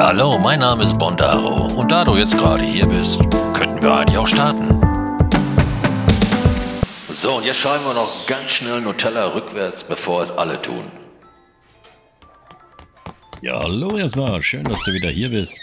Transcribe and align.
Ja, 0.00 0.06
hallo, 0.06 0.38
mein 0.38 0.60
Name 0.60 0.84
ist 0.84 0.98
Bondaro 0.98 1.78
und 1.78 1.92
da 1.92 2.06
du 2.06 2.16
jetzt 2.16 2.34
gerade 2.38 2.62
hier 2.62 2.86
bist, 2.86 3.20
könnten 3.52 3.82
wir 3.82 3.92
eigentlich 3.92 4.16
auch 4.16 4.26
starten. 4.26 4.80
So, 7.10 7.32
und 7.32 7.44
jetzt 7.44 7.58
schreiben 7.58 7.84
wir 7.84 7.92
noch 7.92 8.26
ganz 8.26 8.50
schnell 8.50 8.80
Nutella 8.80 9.26
rückwärts, 9.34 9.84
bevor 9.84 10.22
es 10.22 10.30
alle 10.30 10.62
tun. 10.62 10.90
Ja, 13.42 13.60
hallo 13.60 13.98
erstmal, 13.98 14.40
schön, 14.40 14.64
dass 14.64 14.82
du 14.84 14.92
wieder 14.94 15.10
hier 15.10 15.28
bist. 15.28 15.60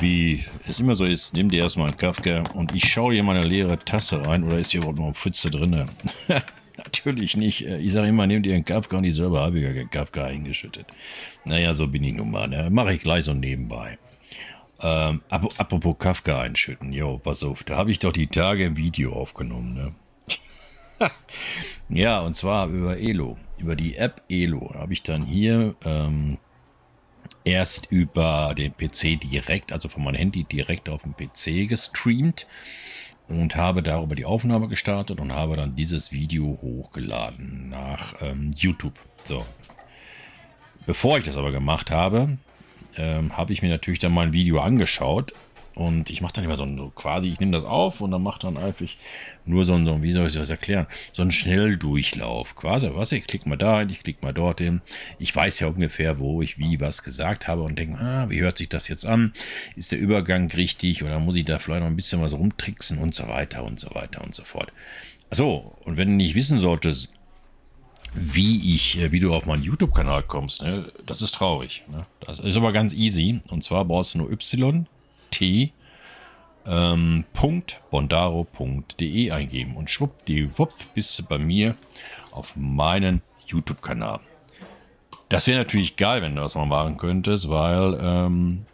Wie 0.00 0.44
es 0.66 0.80
immer 0.80 0.96
so 0.96 1.04
ist, 1.04 1.34
nimm 1.34 1.48
dir 1.50 1.62
erstmal 1.62 1.90
einen 1.90 1.96
Kafka 1.96 2.42
und 2.54 2.74
ich 2.74 2.92
schaue 2.92 3.14
hier 3.14 3.22
mal 3.22 3.36
eine 3.36 3.46
leere 3.46 3.78
Tasse 3.78 4.26
rein 4.26 4.42
oder 4.42 4.56
ist 4.56 4.72
hier 4.72 4.80
überhaupt 4.80 4.98
noch 4.98 5.04
eine 5.04 5.14
Pfütze 5.14 5.52
drin? 5.52 5.88
Natürlich 6.94 7.36
nicht. 7.36 7.62
Ich 7.62 7.92
sage 7.92 8.08
immer, 8.08 8.26
nimm 8.26 8.42
dir 8.42 8.54
einen 8.54 8.64
Kafka 8.64 8.98
und 8.98 9.04
ich 9.04 9.14
selber 9.14 9.40
habe 9.40 9.58
ja 9.58 9.84
Kafka 9.84 10.24
eingeschüttet. 10.24 10.86
Naja, 11.44 11.74
so 11.74 11.88
bin 11.88 12.04
ich 12.04 12.14
nun 12.14 12.30
mal. 12.30 12.48
Ne? 12.48 12.70
Mache 12.70 12.94
ich 12.94 13.00
gleich 13.00 13.24
so 13.24 13.34
nebenbei. 13.34 13.98
Ähm, 14.80 15.22
apropos 15.28 15.96
Kafka 15.98 16.40
einschütten. 16.40 16.92
Jo, 16.92 17.18
pass 17.18 17.42
auf, 17.42 17.64
da 17.64 17.76
habe 17.76 17.90
ich 17.90 17.98
doch 17.98 18.12
die 18.12 18.26
Tage 18.26 18.66
ein 18.66 18.76
Video 18.76 19.12
aufgenommen. 19.12 19.74
Ne? 19.74 19.94
ja, 21.88 22.20
und 22.20 22.34
zwar 22.34 22.68
über 22.68 22.98
Elo. 22.98 23.36
Über 23.58 23.76
die 23.76 23.96
App 23.96 24.22
Elo 24.28 24.72
habe 24.74 24.92
ich 24.92 25.02
dann 25.02 25.24
hier 25.24 25.74
ähm, 25.84 26.38
erst 27.44 27.90
über 27.90 28.54
den 28.56 28.72
PC 28.72 29.20
direkt, 29.20 29.72
also 29.72 29.88
von 29.88 30.04
meinem 30.04 30.16
Handy 30.16 30.44
direkt 30.44 30.88
auf 30.88 31.02
dem 31.02 31.14
PC 31.14 31.68
gestreamt 31.68 32.46
und 33.28 33.56
habe 33.56 33.82
darüber 33.82 34.14
die 34.14 34.24
Aufnahme 34.24 34.68
gestartet 34.68 35.20
und 35.20 35.32
habe 35.32 35.56
dann 35.56 35.76
dieses 35.76 36.12
Video 36.12 36.58
hochgeladen 36.60 37.68
nach 37.70 38.14
ähm, 38.20 38.50
YouTube. 38.56 38.98
So. 39.24 39.44
Bevor 40.86 41.18
ich 41.18 41.24
das 41.24 41.36
aber 41.36 41.50
gemacht 41.50 41.90
habe, 41.90 42.36
ähm, 42.96 43.36
habe 43.36 43.52
ich 43.52 43.62
mir 43.62 43.70
natürlich 43.70 44.00
dann 44.00 44.12
mein 44.12 44.32
Video 44.32 44.60
angeschaut 44.60 45.32
und 45.74 46.08
ich 46.08 46.20
mache 46.20 46.34
dann 46.34 46.44
immer 46.44 46.56
so, 46.56 46.66
so 46.76 46.90
quasi, 46.90 47.28
ich 47.28 47.40
nehme 47.40 47.52
das 47.52 47.64
auf 47.64 48.00
und 48.00 48.12
dann 48.12 48.22
mache 48.22 48.40
dann 48.40 48.56
einfach 48.56 48.86
nur 49.44 49.64
so 49.64 49.74
ein, 49.74 49.84
so, 49.84 50.02
wie 50.02 50.12
soll 50.12 50.28
ich 50.28 50.34
das 50.34 50.50
erklären, 50.50 50.86
so 51.12 51.22
ein 51.22 51.32
Schnelldurchlauf. 51.32 52.54
Quasi, 52.54 52.90
was, 52.94 53.12
ich 53.12 53.26
klicke 53.26 53.48
mal 53.48 53.56
da 53.56 53.80
hin, 53.80 53.90
ich 53.90 54.02
klicke 54.02 54.24
mal 54.24 54.32
dorthin. 54.32 54.82
Ich 55.18 55.34
weiß 55.34 55.60
ja 55.60 55.66
ungefähr, 55.66 56.18
wo 56.18 56.42
ich 56.42 56.58
wie 56.58 56.80
was 56.80 57.02
gesagt 57.02 57.48
habe 57.48 57.62
und 57.62 57.78
denke, 57.78 57.98
ah, 57.98 58.30
wie 58.30 58.40
hört 58.40 58.58
sich 58.58 58.68
das 58.68 58.86
jetzt 58.88 59.04
an? 59.04 59.32
Ist 59.74 59.90
der 59.90 59.98
Übergang 59.98 60.50
richtig 60.52 61.02
oder 61.02 61.18
muss 61.18 61.36
ich 61.36 61.44
da 61.44 61.58
vielleicht 61.58 61.80
noch 61.80 61.88
ein 61.88 61.96
bisschen 61.96 62.22
was 62.22 62.34
rumtricksen 62.34 62.98
und 62.98 63.14
so 63.14 63.28
weiter 63.28 63.64
und 63.64 63.80
so 63.80 63.92
weiter 63.94 64.22
und 64.22 64.34
so 64.34 64.44
fort. 64.44 64.72
So, 65.30 65.76
und 65.84 65.96
wenn 65.96 66.08
du 66.08 66.14
nicht 66.14 66.36
wissen 66.36 66.58
solltest, 66.58 67.12
wie 68.14 68.74
ich, 68.74 68.98
äh, 68.98 69.10
wie 69.10 69.18
du 69.18 69.34
auf 69.34 69.46
meinen 69.46 69.64
YouTube-Kanal 69.64 70.22
kommst, 70.22 70.62
ne, 70.62 70.92
das 71.04 71.20
ist 71.20 71.34
traurig. 71.34 71.82
Ne? 71.88 72.06
Das 72.20 72.38
ist 72.38 72.56
aber 72.56 72.72
ganz 72.72 72.94
easy. 72.94 73.40
Und 73.48 73.64
zwar 73.64 73.84
brauchst 73.84 74.14
du 74.14 74.18
nur 74.18 74.30
Y, 74.30 74.86
T, 75.34 75.72
ähm, 76.64 77.24
.bondaro.de 77.90 79.30
eingeben 79.32 79.76
und 79.76 79.90
schwuppdiwupp 79.90 80.72
bist 80.94 81.18
du 81.18 81.24
bei 81.24 81.38
mir 81.38 81.74
auf 82.30 82.54
meinen 82.54 83.20
YouTube-Kanal. 83.46 84.20
Das 85.28 85.48
wäre 85.48 85.58
natürlich 85.58 85.96
geil, 85.96 86.22
wenn 86.22 86.36
du 86.36 86.42
das 86.42 86.54
mal 86.54 86.66
machen 86.66 86.96
könntest, 86.96 87.48
weil 87.48 87.98
ähm, 88.00 88.66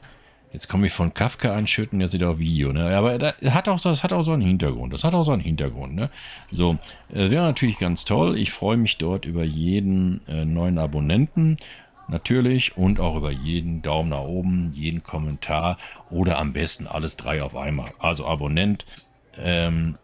Jetzt 0.53 0.69
komme 0.69 0.87
ich 0.87 0.93
von 0.93 1.15
Kafka 1.15 1.55
einschütten, 1.55 2.01
jetzt 2.01 2.13
wieder 2.13 2.31
auf 2.31 2.39
Video. 2.41 2.73
Ne? 2.73 2.97
Aber 2.97 3.19
das 3.19 3.35
hat, 3.55 3.69
auch, 3.69 3.81
das 3.81 4.03
hat 4.03 4.13
auch 4.13 4.25
so 4.25 4.33
einen 4.33 4.43
Hintergrund. 4.43 4.93
Das 4.93 5.05
hat 5.05 5.15
auch 5.15 5.23
so 5.23 5.31
einen 5.31 5.43
Hintergrund. 5.43 5.95
Ne? 5.95 6.11
So, 6.51 6.77
äh, 7.13 7.31
wäre 7.31 7.45
natürlich 7.45 7.79
ganz 7.79 8.05
toll. 8.05 8.37
Ich 8.37 8.51
freue 8.51 8.77
mich 8.77 8.99
dort 8.99 9.27
über 9.27 9.45
jeden 9.45 10.27
äh, 10.27 10.45
neuen 10.45 10.79
Abonnenten. 10.79 11.57
Natürlich 12.11 12.77
und 12.77 12.99
auch 12.99 13.17
über 13.17 13.31
jeden 13.31 13.83
Daumen 13.83 14.09
nach 14.09 14.23
oben, 14.23 14.73
jeden 14.75 15.03
Kommentar 15.03 15.79
oder 16.11 16.39
am 16.39 16.53
besten 16.53 16.87
alles 16.87 17.17
drei 17.17 17.43
auf 17.43 17.55
einmal. 17.57 17.93
Also 17.99 18.27
Abonnent. 18.27 18.85
Ähm, 19.39 19.97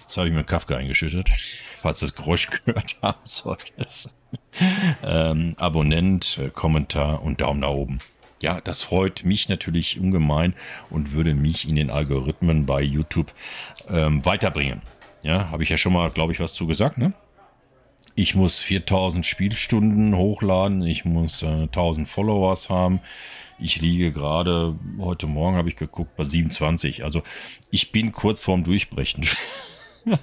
jetzt 0.00 0.16
habe 0.16 0.28
ich 0.28 0.34
mir 0.34 0.42
Kafka 0.44 0.76
eingeschüttet, 0.76 1.30
falls 1.80 2.00
das 2.00 2.14
Geräusch 2.14 2.50
gehört 2.64 2.96
haben 3.02 3.20
solltest. 3.24 4.12
ähm, 5.02 5.54
Abonnent, 5.58 6.38
äh, 6.38 6.50
Kommentar 6.50 7.22
und 7.22 7.40
Daumen 7.40 7.60
nach 7.60 7.68
oben 7.68 8.00
ja, 8.42 8.60
das 8.60 8.82
freut 8.82 9.24
mich 9.24 9.48
natürlich 9.48 10.00
ungemein 10.00 10.54
und 10.88 11.12
würde 11.12 11.34
mich 11.34 11.68
in 11.68 11.76
den 11.76 11.90
Algorithmen 11.90 12.66
bei 12.66 12.80
YouTube 12.80 13.32
ähm, 13.88 14.24
weiterbringen. 14.24 14.80
Ja, 15.22 15.50
habe 15.50 15.62
ich 15.62 15.68
ja 15.68 15.76
schon 15.76 15.92
mal, 15.92 16.10
glaube 16.10 16.32
ich, 16.32 16.40
was 16.40 16.54
zu 16.54 16.66
gesagt, 16.66 16.96
ne? 16.96 17.12
Ich 18.14 18.34
muss 18.34 18.58
4000 18.60 19.24
Spielstunden 19.24 20.16
hochladen, 20.16 20.82
ich 20.82 21.04
muss 21.04 21.42
äh, 21.42 21.46
1000 21.46 22.08
Followers 22.08 22.68
haben. 22.68 23.00
Ich 23.58 23.80
liege 23.80 24.10
gerade, 24.10 24.74
heute 24.98 25.26
Morgen 25.26 25.56
habe 25.56 25.68
ich 25.68 25.76
geguckt, 25.76 26.16
bei 26.16 26.24
27. 26.24 27.04
Also 27.04 27.22
ich 27.70 27.92
bin 27.92 28.12
kurz 28.12 28.40
vorm 28.40 28.64
Durchbrechen. 28.64 29.26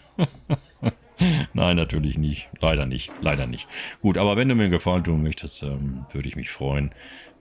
Nein, 1.54 1.76
natürlich 1.76 2.18
nicht. 2.18 2.50
Leider 2.62 2.86
nicht. 2.86 3.12
Leider 3.22 3.48
nicht. 3.48 3.68
Gut, 4.02 4.18
aber 4.18 4.36
wenn 4.36 4.50
du 4.50 4.56
mir 4.56 4.64
einen 4.64 4.72
Gefallen 4.72 5.04
tun 5.04 5.24
möchtest, 5.24 5.64
ähm, 5.64 6.06
würde 6.12 6.28
ich 6.28 6.36
mich 6.36 6.50
freuen, 6.50 6.92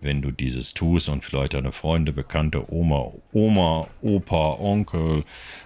wenn 0.01 0.23
du 0.23 0.31
dieses 0.31 0.75
tust 0.75 1.09
und 1.09 1.25
vielleicht 1.25 1.55
deine 1.55 1.73
Freunde, 1.73 2.13
Bekannte, 2.13 2.73
Oma, 2.73 3.13
Oma, 3.33 3.89
Opa, 4.03 4.57
Onkel 4.59 5.25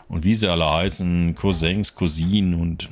und 0.08 0.24
wie 0.24 0.34
sie 0.34 0.48
alle 0.48 0.72
heißen, 0.72 1.34
Cousins, 1.34 1.94
Cousinen 1.94 2.54
und 2.54 2.88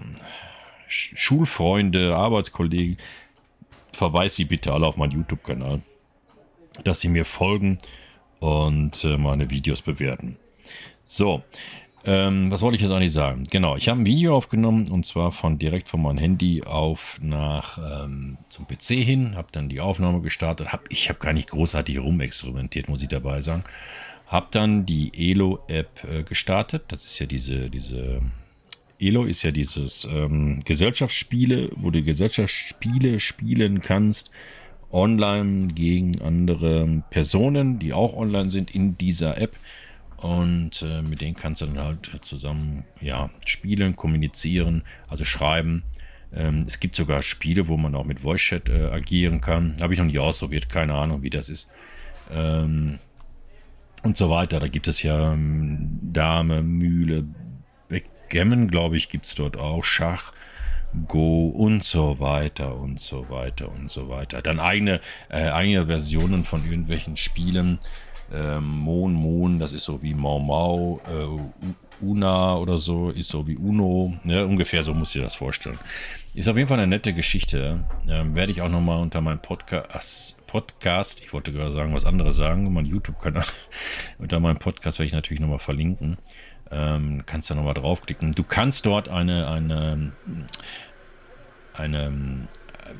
Schulfreunde, 0.88 2.16
Arbeitskollegen, 2.16 2.99
verweis 3.93 4.37
sie 4.37 4.44
bitte 4.44 4.72
alle 4.72 4.87
auf 4.87 4.97
meinen 4.97 5.12
YouTube-Kanal, 5.12 5.82
dass 6.84 7.00
sie 7.00 7.09
mir 7.09 7.25
folgen 7.25 7.78
und 8.41 9.04
äh, 9.04 9.16
meine 9.19 9.50
Videos 9.50 9.82
bewerten. 9.82 10.37
So, 11.06 11.43
ähm, 12.04 12.50
was 12.50 12.62
wollte 12.62 12.77
ich 12.77 12.82
jetzt 12.82 12.93
eigentlich 12.93 13.12
sagen? 13.12 13.43
Genau, 13.50 13.77
ich 13.77 13.88
habe 13.88 14.00
ein 14.00 14.06
Video 14.06 14.37
aufgenommen 14.37 14.88
und 14.88 15.04
zwar 15.04 15.32
von 15.32 15.59
direkt 15.59 15.88
von 15.88 16.00
meinem 16.00 16.19
Handy 16.19 16.62
auf 16.62 17.19
nach 17.21 17.78
ähm, 17.78 18.38
zum 18.48 18.66
PC 18.66 19.03
hin, 19.04 19.34
habe 19.37 19.48
dann 19.53 19.69
die 19.69 19.81
Aufnahme 19.81 20.21
gestartet. 20.21 20.72
Hab, 20.72 20.84
ich 20.91 21.09
habe 21.09 21.19
gar 21.19 21.32
nicht 21.32 21.50
großartig 21.50 21.98
rumexperimentiert, 21.98 22.88
muss 22.88 23.03
ich 23.03 23.09
dabei 23.09 23.41
sagen. 23.41 23.65
Habe 24.27 24.47
dann 24.50 24.87
die 24.87 25.10
Elo-App 25.32 26.04
äh, 26.04 26.22
gestartet. 26.22 26.84
Das 26.88 27.04
ist 27.04 27.19
ja 27.19 27.27
diese, 27.27 27.69
diese 27.69 28.21
Elo 29.00 29.25
ist 29.25 29.42
ja 29.42 29.53
dieses 29.53 30.06
ähm, 30.10 30.60
Gesellschaftsspiele, 30.64 31.70
wo 31.76 31.91
du 31.91 32.03
Gesellschaftsspiele 32.03 33.20
spielen 33.20 33.81
kannst, 33.81 34.31
online 34.91 35.69
gegen 35.69 36.20
andere 36.20 37.04
Personen, 37.10 37.78
die 37.78 37.92
auch 37.92 38.16
online 38.16 38.50
sind 38.50 38.75
in 38.75 38.98
dieser 38.98 39.38
App. 39.38 39.56
Und 40.16 40.82
äh, 40.82 41.03
mit 41.03 41.20
denen 41.20 41.36
kannst 41.36 41.60
du 41.60 41.66
dann 41.66 41.78
halt 41.78 42.10
zusammen 42.22 42.84
ja, 43.00 43.31
spielen, 43.44 43.94
kommunizieren, 43.94 44.82
also 45.06 45.25
schreiben. 45.25 45.84
Ähm, 46.34 46.65
es 46.66 46.80
gibt 46.80 46.97
sogar 46.97 47.22
Spiele, 47.22 47.69
wo 47.69 47.76
man 47.76 47.94
auch 47.94 48.04
mit 48.04 48.20
Voice 48.20 48.41
Chat 48.41 48.69
äh, 48.69 48.86
agieren 48.86 49.41
kann. 49.41 49.76
Habe 49.80 49.92
ich 49.94 50.00
noch 50.00 50.06
nie 50.06 50.19
ausprobiert, 50.19 50.69
keine 50.69 50.94
Ahnung, 50.94 51.22
wie 51.22 51.30
das 51.30 51.48
ist. 51.48 51.69
Ähm, 52.32 52.98
und 54.03 54.16
so 54.16 54.28
weiter. 54.28 54.59
Da 54.59 54.66
gibt 54.66 54.88
es 54.88 55.03
ja 55.03 55.32
ähm, 55.32 56.00
Dame, 56.03 56.62
Mühle, 56.62 57.25
Backgammon, 58.28 58.69
glaube 58.69 58.99
ich, 58.99 59.09
gibt 59.09 59.25
es 59.25 59.34
dort 59.34 59.56
auch. 59.56 59.84
Schach, 59.84 60.33
Go 61.06 61.49
und 61.49 61.83
so 61.83 62.21
weiter 62.21 62.77
und 62.77 63.00
so 63.00 63.31
weiter 63.31 63.71
und 63.72 63.91
so 63.91 64.11
weiter. 64.11 64.43
Dann 64.43 64.61
eigene, 64.61 65.00
äh, 65.31 65.49
eigene 65.49 65.87
Versionen 65.87 66.44
von 66.44 66.62
irgendwelchen 66.65 67.16
Spielen 67.16 67.78
ähm, 68.31 68.65
Mon 68.66 69.15
Mon, 69.15 69.59
das 69.59 69.72
ist 69.72 69.84
so 69.84 70.03
wie 70.03 70.12
Mau 70.12 70.39
Mau, 70.39 71.00
äh, 71.09 72.05
Una 72.05 72.56
oder 72.56 72.77
so, 72.77 73.11
ist 73.11 73.28
so 73.28 73.47
wie 73.47 73.56
Uno. 73.56 74.15
Ne? 74.25 74.47
Ungefähr 74.47 74.83
so 74.83 74.93
muss 74.93 75.15
ich 75.15 75.22
das 75.22 75.34
vorstellen. 75.34 75.78
Ist 76.34 76.49
auf 76.49 76.56
jeden 76.56 76.69
Fall 76.69 76.78
eine 76.78 76.87
nette 76.87 77.15
Geschichte. 77.15 77.84
Ähm, 78.09 78.37
werde 78.37 78.53
ich 78.53 78.60
auch 78.60 78.69
nochmal 78.69 79.00
unter 79.00 79.22
meinem 79.22 79.41
Podcast, 79.41 80.37
Podcast, 80.47 81.21
ich 81.21 81.33
wollte 81.33 81.53
gerade 81.53 81.72
sagen, 81.72 81.95
was 81.95 82.04
anderes 82.04 82.36
sagen, 82.36 82.71
mein 82.72 82.84
YouTube-Kanal, 82.84 83.45
unter 84.19 84.39
meinem 84.39 84.59
Podcast 84.59 84.98
werde 84.98 85.07
ich 85.07 85.15
natürlich 85.15 85.41
nochmal 85.41 85.59
verlinken. 85.59 86.19
Ähm, 86.70 87.22
kannst 87.24 87.50
da 87.50 87.54
nochmal 87.54 87.74
draufklicken. 87.74 88.32
Du 88.32 88.42
kannst 88.42 88.84
dort 88.86 89.09
eine, 89.09 89.48
eine, 89.48 90.12
eine 91.72 92.12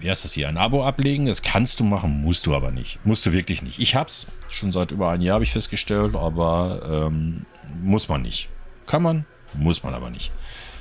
wie 0.00 0.10
heißt 0.10 0.24
das 0.24 0.32
hier, 0.32 0.48
ein 0.48 0.56
Abo 0.56 0.84
ablegen. 0.84 1.26
Das 1.26 1.42
kannst 1.42 1.80
du 1.80 1.84
machen, 1.84 2.22
musst 2.22 2.46
du 2.46 2.54
aber 2.54 2.70
nicht. 2.70 2.98
Musst 3.04 3.24
du 3.26 3.32
wirklich 3.32 3.62
nicht. 3.62 3.78
Ich 3.78 3.94
hab's 3.94 4.26
schon 4.48 4.72
seit 4.72 4.90
über 4.90 5.10
einem 5.10 5.22
Jahr, 5.22 5.34
habe 5.34 5.44
ich 5.44 5.52
festgestellt, 5.52 6.14
aber 6.14 7.08
ähm, 7.10 7.46
muss 7.82 8.08
man 8.08 8.22
nicht. 8.22 8.48
Kann 8.86 9.02
man, 9.02 9.26
muss 9.54 9.82
man 9.82 9.94
aber 9.94 10.10
nicht. 10.10 10.30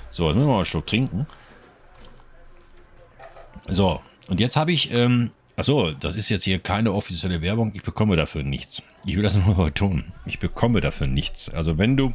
So, 0.10 0.28
jetzt 0.28 0.36
müssen 0.36 0.48
wir 0.48 0.52
mal 0.52 0.58
einen 0.58 0.66
Schluck 0.66 0.88
trinken. 0.88 1.28
So, 3.68 4.02
und 4.30 4.40
jetzt 4.40 4.56
habe 4.56 4.72
ich, 4.72 4.92
ähm, 4.94 5.32
achso, 5.56 5.92
das 5.92 6.16
ist 6.16 6.30
jetzt 6.30 6.44
hier 6.44 6.60
keine 6.60 6.94
offizielle 6.94 7.42
Werbung. 7.42 7.72
Ich 7.76 7.84
bekomme 7.84 8.16
dafür 8.16 8.44
nichts. 8.44 8.82
Ich 9.06 9.16
will 9.16 9.24
das 9.24 9.36
nur 9.36 9.74
tun. 9.74 10.14
Ich 10.26 10.40
bekomme 10.40 10.82
dafür 10.82 11.08
nichts. 11.08 11.50
Also 11.50 11.78
wenn 11.78 11.98
du 11.98 12.14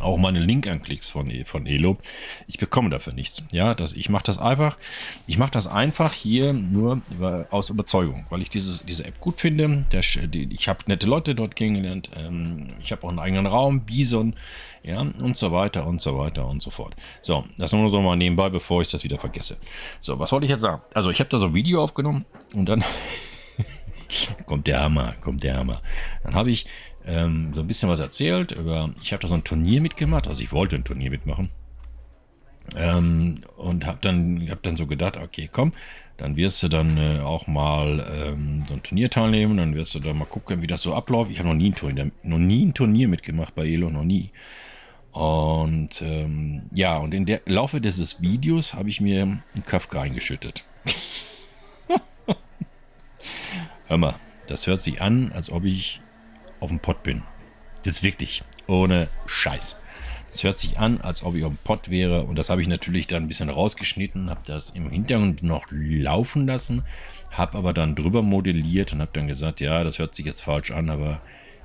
auch 0.00 0.16
meine 0.16 0.40
Link-Anklicks 0.40 1.10
von, 1.10 1.30
e, 1.30 1.44
von 1.44 1.66
Elo. 1.66 1.98
Ich 2.46 2.58
bekomme 2.58 2.90
dafür 2.90 3.12
nichts. 3.12 3.42
Ja, 3.52 3.74
das, 3.74 3.92
ich 3.92 4.08
mache 4.08 4.24
das 4.24 4.38
einfach. 4.38 4.76
Ich 5.26 5.38
mache 5.38 5.50
das 5.50 5.66
einfach 5.66 6.12
hier 6.12 6.52
nur 6.52 7.02
aus 7.50 7.70
Überzeugung, 7.70 8.26
weil 8.30 8.42
ich 8.42 8.50
dieses, 8.50 8.84
diese 8.84 9.04
App 9.04 9.20
gut 9.20 9.40
finde. 9.40 9.86
Der, 9.92 10.02
die, 10.26 10.48
ich 10.52 10.68
habe 10.68 10.80
nette 10.86 11.06
Leute 11.06 11.34
dort 11.34 11.56
kennengelernt. 11.56 12.10
Ähm, 12.16 12.74
ich 12.80 12.92
habe 12.92 13.04
auch 13.04 13.08
einen 13.08 13.18
eigenen 13.18 13.46
Raum, 13.46 13.80
Bison, 13.80 14.34
ja, 14.82 15.00
und 15.00 15.36
so 15.36 15.52
weiter 15.52 15.86
und 15.86 16.00
so 16.00 16.18
weiter 16.18 16.46
und 16.46 16.62
so 16.62 16.70
fort. 16.70 16.94
So, 17.20 17.44
das 17.56 17.72
nur 17.72 17.90
so 17.90 18.00
mal 18.00 18.16
nebenbei, 18.16 18.48
bevor 18.48 18.82
ich 18.82 18.90
das 18.90 19.04
wieder 19.04 19.18
vergesse. 19.18 19.58
So, 20.00 20.18
was 20.18 20.32
wollte 20.32 20.46
ich 20.46 20.50
jetzt 20.50 20.60
sagen? 20.60 20.82
Also, 20.94 21.10
ich 21.10 21.20
habe 21.20 21.28
da 21.30 21.38
so 21.38 21.46
ein 21.46 21.54
Video 21.54 21.82
aufgenommen 21.82 22.24
und 22.54 22.68
dann 22.68 22.84
kommt 24.46 24.66
der 24.66 24.80
Hammer, 24.80 25.14
kommt 25.20 25.42
der 25.42 25.56
Hammer. 25.56 25.82
Dann 26.22 26.34
habe 26.34 26.50
ich 26.50 26.66
ähm, 27.08 27.52
so 27.54 27.62
ein 27.62 27.66
bisschen 27.66 27.88
was 27.88 28.00
erzählt 28.00 28.52
über, 28.52 28.90
ich 29.02 29.12
habe 29.12 29.22
da 29.22 29.28
so 29.28 29.34
ein 29.34 29.44
Turnier 29.44 29.80
mitgemacht, 29.80 30.28
also 30.28 30.42
ich 30.42 30.52
wollte 30.52 30.76
ein 30.76 30.84
Turnier 30.84 31.10
mitmachen. 31.10 31.50
Ähm, 32.76 33.40
und 33.56 33.86
habe 33.86 33.98
dann, 34.02 34.46
hab 34.50 34.62
dann 34.62 34.76
so 34.76 34.86
gedacht, 34.86 35.16
okay, 35.16 35.48
komm, 35.50 35.72
dann 36.18 36.36
wirst 36.36 36.62
du 36.62 36.68
dann 36.68 36.98
äh, 36.98 37.20
auch 37.20 37.46
mal 37.46 38.06
ähm, 38.12 38.64
so 38.68 38.74
ein 38.74 38.82
Turnier 38.82 39.08
teilnehmen, 39.08 39.56
dann 39.56 39.74
wirst 39.74 39.94
du 39.94 40.00
da 40.00 40.12
mal 40.12 40.26
gucken, 40.26 40.60
wie 40.60 40.66
das 40.66 40.82
so 40.82 40.92
abläuft. 40.92 41.30
Ich 41.30 41.38
habe 41.38 41.48
noch 41.48 41.54
nie 41.54 41.70
ein 41.70 41.74
Turnier, 41.74 42.10
noch 42.22 42.38
nie 42.38 42.66
ein 42.66 42.74
Turnier 42.74 43.08
mitgemacht 43.08 43.54
bei 43.54 43.66
Elo, 43.66 43.88
noch 43.88 44.04
nie. 44.04 44.30
Und 45.12 46.02
ähm, 46.02 46.62
ja, 46.72 46.98
und 46.98 47.14
in 47.14 47.24
der 47.24 47.40
Laufe 47.46 47.80
dieses 47.80 48.20
Videos 48.20 48.74
habe 48.74 48.90
ich 48.90 49.00
mir 49.00 49.22
einen 49.22 49.42
Kafka 49.64 50.02
eingeschüttet. 50.02 50.64
Hör 53.86 53.96
mal, 53.96 54.16
das 54.46 54.66
hört 54.66 54.80
sich 54.80 55.00
an, 55.00 55.32
als 55.32 55.50
ob 55.50 55.64
ich 55.64 56.02
auf 56.60 56.68
dem 56.68 56.80
Pott 56.80 57.02
bin. 57.02 57.22
Jetzt 57.84 58.02
wirklich, 58.02 58.42
ohne 58.66 59.08
Scheiß. 59.26 59.76
Es 60.30 60.44
hört 60.44 60.58
sich 60.58 60.78
an, 60.78 61.00
als 61.00 61.22
ob 61.22 61.34
ich 61.34 61.44
auf 61.44 61.52
dem 61.52 61.58
Pott 61.64 61.88
wäre 61.88 62.24
und 62.24 62.36
das 62.36 62.50
habe 62.50 62.60
ich 62.60 62.68
natürlich 62.68 63.06
dann 63.06 63.24
ein 63.24 63.28
bisschen 63.28 63.48
rausgeschnitten, 63.48 64.28
habe 64.28 64.42
das 64.44 64.70
im 64.70 64.90
Hintergrund 64.90 65.42
noch 65.42 65.66
laufen 65.70 66.46
lassen, 66.46 66.84
habe 67.30 67.56
aber 67.56 67.72
dann 67.72 67.96
drüber 67.96 68.22
modelliert 68.22 68.92
und 68.92 69.00
habe 69.00 69.10
dann 69.14 69.26
gesagt, 69.26 69.60
ja, 69.60 69.82
das 69.84 69.98
hört 69.98 70.14
sich 70.14 70.26
jetzt 70.26 70.42
falsch 70.42 70.70
an, 70.70 70.90
aber 70.90 71.22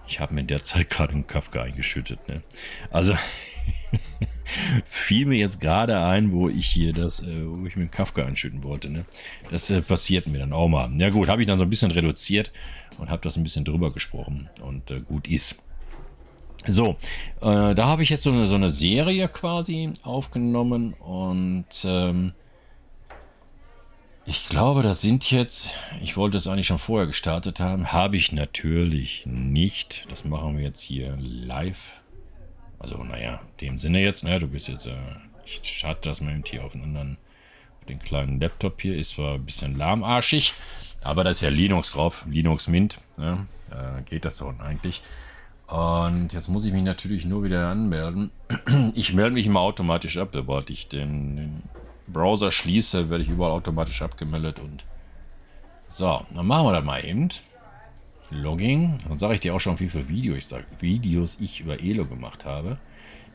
ich 0.07 0.19
habe 0.19 0.33
mir 0.33 0.41
in 0.41 0.47
der 0.47 0.63
Zeit 0.63 0.89
gerade 0.89 1.13
einen 1.13 1.27
Kafka 1.27 1.61
eingeschüttet. 1.61 2.27
Ne? 2.27 2.41
Also 2.89 3.15
fiel 4.85 5.25
mir 5.25 5.37
jetzt 5.37 5.59
gerade 5.59 5.99
ein, 6.03 6.31
wo 6.31 6.49
ich 6.49 6.67
hier 6.67 6.93
das, 6.93 7.21
äh, 7.21 7.45
wo 7.45 7.65
ich 7.65 7.75
mir 7.75 7.83
einen 7.83 7.91
Kafka 7.91 8.25
einschütten 8.25 8.63
wollte. 8.63 8.89
Ne? 8.89 9.05
Das 9.49 9.69
äh, 9.69 9.81
passiert 9.81 10.27
mir 10.27 10.39
dann 10.39 10.53
auch 10.53 10.67
mal. 10.67 10.91
Ja 10.97 11.09
gut, 11.09 11.27
habe 11.27 11.41
ich 11.41 11.47
dann 11.47 11.57
so 11.57 11.63
ein 11.63 11.69
bisschen 11.69 11.91
reduziert 11.91 12.51
und 12.97 13.09
habe 13.09 13.21
das 13.21 13.35
ein 13.37 13.43
bisschen 13.43 13.65
drüber 13.65 13.91
gesprochen 13.91 14.49
und 14.61 14.91
äh, 14.91 15.01
gut 15.01 15.27
ist. 15.27 15.55
So, 16.65 16.95
äh, 17.41 17.75
da 17.75 17.85
habe 17.85 18.03
ich 18.03 18.09
jetzt 18.09 18.23
so 18.23 18.31
eine, 18.31 18.47
so 18.47 18.55
eine 18.55 18.69
Serie 18.69 19.27
quasi 19.27 19.93
aufgenommen 20.03 20.93
und 20.93 21.65
ähm, 21.83 22.33
ich 24.25 24.45
glaube, 24.45 24.83
das 24.83 25.01
sind 25.01 25.29
jetzt, 25.31 25.73
ich 26.01 26.15
wollte 26.15 26.37
es 26.37 26.47
eigentlich 26.47 26.67
schon 26.67 26.77
vorher 26.77 27.07
gestartet 27.07 27.59
haben, 27.59 27.91
habe 27.91 28.15
ich 28.15 28.31
natürlich 28.31 29.25
nicht. 29.25 30.05
Das 30.09 30.23
machen 30.23 30.55
wir 30.57 30.63
jetzt 30.63 30.79
hier 30.79 31.17
live. 31.19 32.01
Also, 32.79 33.03
naja, 33.03 33.41
in 33.59 33.67
dem 33.67 33.79
Sinne 33.79 34.01
jetzt, 34.01 34.23
naja, 34.23 34.39
du 34.39 34.47
bist 34.47 34.69
jetzt, 34.69 34.85
äh, 34.85 34.95
ich 35.45 35.59
starte 35.63 36.07
das 36.07 36.21
mal 36.21 36.41
hier 36.45 36.63
auf 36.63 36.73
einen 36.73 36.83
anderen, 36.83 37.17
den 37.89 37.99
kleinen 37.99 38.39
Laptop 38.39 38.81
hier, 38.81 38.95
ist 38.95 39.11
zwar 39.11 39.33
ein 39.33 39.45
bisschen 39.45 39.75
lahmarschig, 39.75 40.53
aber 41.03 41.23
da 41.23 41.31
ist 41.31 41.41
ja 41.41 41.49
Linux 41.49 41.91
drauf, 41.91 42.25
Linux 42.29 42.67
Mint, 42.67 42.99
ne? 43.17 43.47
da 43.69 44.01
geht 44.01 44.25
das 44.25 44.37
doch 44.37 44.57
eigentlich. 44.59 45.01
Und 45.67 46.33
jetzt 46.33 46.49
muss 46.49 46.65
ich 46.65 46.73
mich 46.73 46.83
natürlich 46.83 47.25
nur 47.25 47.43
wieder 47.43 47.67
anmelden. 47.67 48.31
Ich 48.95 49.13
melde 49.13 49.31
mich 49.31 49.47
immer 49.47 49.61
automatisch 49.61 50.17
ab, 50.17 50.29
sobald 50.33 50.69
ich 50.69 50.87
den, 50.87 51.35
den 51.35 51.63
Browser 52.07 52.51
schließe, 52.51 53.09
werde 53.09 53.23
ich 53.23 53.29
überall 53.29 53.51
automatisch 53.51 54.01
abgemeldet 54.01 54.59
und 54.59 54.85
so, 55.87 56.25
dann 56.33 56.47
machen 56.47 56.67
wir 56.67 56.73
das 56.73 56.83
mal 56.83 57.03
eben. 57.03 57.29
Logging. 58.29 58.97
Dann 59.07 59.17
sage 59.17 59.35
ich 59.35 59.39
dir 59.39 59.53
auch 59.53 59.59
schon, 59.59 59.79
wie 59.79 59.89
viele 59.89 60.09
Videos 60.09 60.37
ich, 60.37 60.45
sag, 60.47 60.65
Videos 60.79 61.39
ich 61.39 61.59
über 61.61 61.79
Elo 61.81 62.05
gemacht 62.05 62.45
habe. 62.45 62.77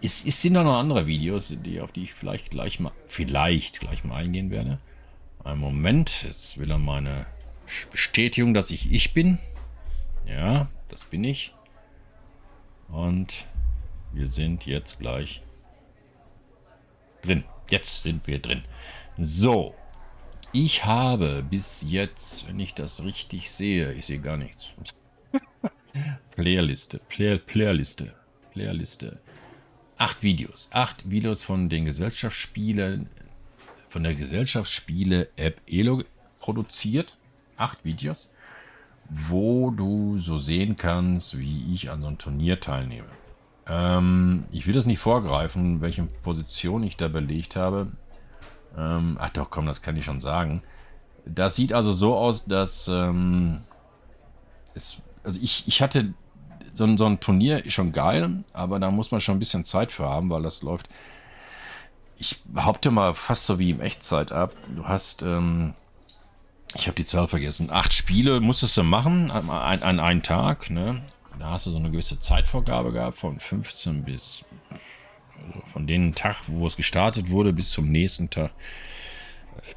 Es, 0.01 0.25
es 0.25 0.43
sind 0.43 0.55
noch 0.55 0.79
andere 0.79 1.07
Videos, 1.07 1.55
die, 1.65 1.81
auf 1.81 1.93
die 1.93 2.05
ich 2.05 2.15
vielleicht 2.15 2.51
gleich 2.51 2.81
mal, 2.81 2.93
vielleicht 3.07 3.81
gleich 3.81 4.05
mal 4.05 4.17
eingehen 4.17 4.51
werde. 4.51 4.79
Einen 5.45 5.61
Moment, 5.61 6.25
jetzt 6.25 6.59
will 6.59 6.71
er 6.71 6.79
meine 6.79 7.27
Bestätigung, 7.91 8.55
dass 8.55 8.71
ich 8.71 8.93
ich 8.93 9.15
bin. 9.15 9.39
Ja, 10.27 10.71
das 10.89 11.05
bin 11.05 11.25
ich. 11.25 11.55
Und 12.89 13.45
wir 14.13 14.29
sind 14.29 14.67
jetzt 14.67 14.99
gleich 14.99 15.43
drin. 17.23 17.45
Jetzt 17.71 18.03
sind 18.03 18.27
wir 18.27 18.39
drin. 18.39 18.65
So. 19.19 19.75
Ich 20.53 20.87
habe 20.87 21.45
bis 21.49 21.85
jetzt, 21.87 22.49
wenn 22.49 22.59
ich 22.59 22.73
das 22.73 23.05
richtig 23.05 23.51
sehe, 23.51 23.93
ich 23.93 24.07
sehe 24.07 24.19
gar 24.19 24.39
nichts. 24.39 24.73
Playliste, 26.31 27.01
Play, 27.09 27.39
Playliste, 27.39 28.15
Playliste. 28.53 29.21
Acht 29.99 30.23
Videos. 30.23 30.71
Acht 30.73 31.11
Videos 31.11 31.43
von 31.43 31.69
den 31.69 31.85
Gesellschaftsspielen, 31.85 33.09
von 33.89 34.05
der 34.05 34.15
Gesellschaftsspiele-App 34.15 35.61
Elo 35.67 36.03
produziert 36.39 37.19
acht 37.59 37.85
Videos, 37.85 38.33
wo 39.09 39.71
du 39.71 40.19
so 40.19 40.39
sehen 40.39 40.77
kannst, 40.77 41.39
wie 41.39 41.73
ich 41.73 41.91
an 41.91 42.03
so 42.03 42.09
einem 42.09 42.19
Turnier 42.19 42.61
teilnehme. 42.61 43.09
Ähm, 43.67 44.45
ich 44.51 44.67
will 44.67 44.75
das 44.75 44.87
nicht 44.87 44.99
vorgreifen, 44.99 45.81
welche 45.81 46.05
Position 46.05 46.83
ich 46.83 46.97
da 46.97 47.09
belegt 47.09 47.57
habe. 47.57 47.93
Ähm, 48.77 49.19
ach 49.21 49.31
doch, 49.31 49.51
komm, 49.51 49.67
das 49.67 49.83
kann 49.83 49.97
ich 49.97 50.05
schon 50.05 50.21
sagen. 50.21 50.63
Das 51.27 51.57
sieht 51.57 51.73
also 51.73 51.93
so 51.93 52.17
aus, 52.17 52.47
dass 52.47 52.89
ähm, 52.89 53.61
es, 54.75 54.99
also 55.25 55.41
ich, 55.43 55.67
ich 55.67 55.83
hatte 55.83 56.15
so, 56.73 56.97
so 56.97 57.07
ein 57.07 57.21
Turnier 57.21 57.69
schon 57.71 57.93
geil, 57.93 58.45
aber 58.53 58.79
da 58.79 58.91
muss 58.91 59.11
man 59.11 59.21
schon 59.21 59.37
ein 59.37 59.41
bisschen 59.41 59.65
Zeit 59.65 59.93
für 59.93 60.09
haben, 60.09 60.31
weil 60.31 60.43
das 60.43 60.63
läuft. 60.63 60.89
Ich 62.17 62.43
behaupte 62.45 62.91
mal 62.91 63.15
fast 63.15 63.47
so 63.47 63.59
wie 63.59 63.71
im 63.71 63.81
Echtzeit 63.81 64.33
ab. 64.33 64.55
Du 64.75 64.85
hast 64.85 65.23
ähm, 65.23 65.75
ich 66.75 66.87
habe 66.87 66.97
die 66.97 67.05
Zahl 67.05 67.29
vergessen. 67.29 67.71
Acht 67.71 67.93
Spiele 67.93 68.41
musstest 68.41 68.77
du 68.77 68.83
machen 68.83 69.31
an, 69.31 69.83
an 69.83 70.01
einem 70.01 70.23
Tag. 70.23 70.71
Ne? 70.71 71.03
Da 71.39 71.51
hast 71.51 71.67
du 71.67 71.71
so 71.71 71.79
eine 71.79 71.91
gewisse 71.91 72.19
Zeitvorgabe 72.19 72.93
gehabt 72.93 73.19
von 73.19 73.39
15 73.39 74.05
bis 74.05 74.45
also 75.47 75.61
von 75.73 75.87
dem 75.87 76.15
Tag, 76.15 76.37
wo 76.47 76.67
es 76.67 76.77
gestartet 76.77 77.31
wurde, 77.31 77.53
bis 77.53 77.71
zum 77.71 77.91
nächsten 77.91 78.29
Tag. 78.31 78.51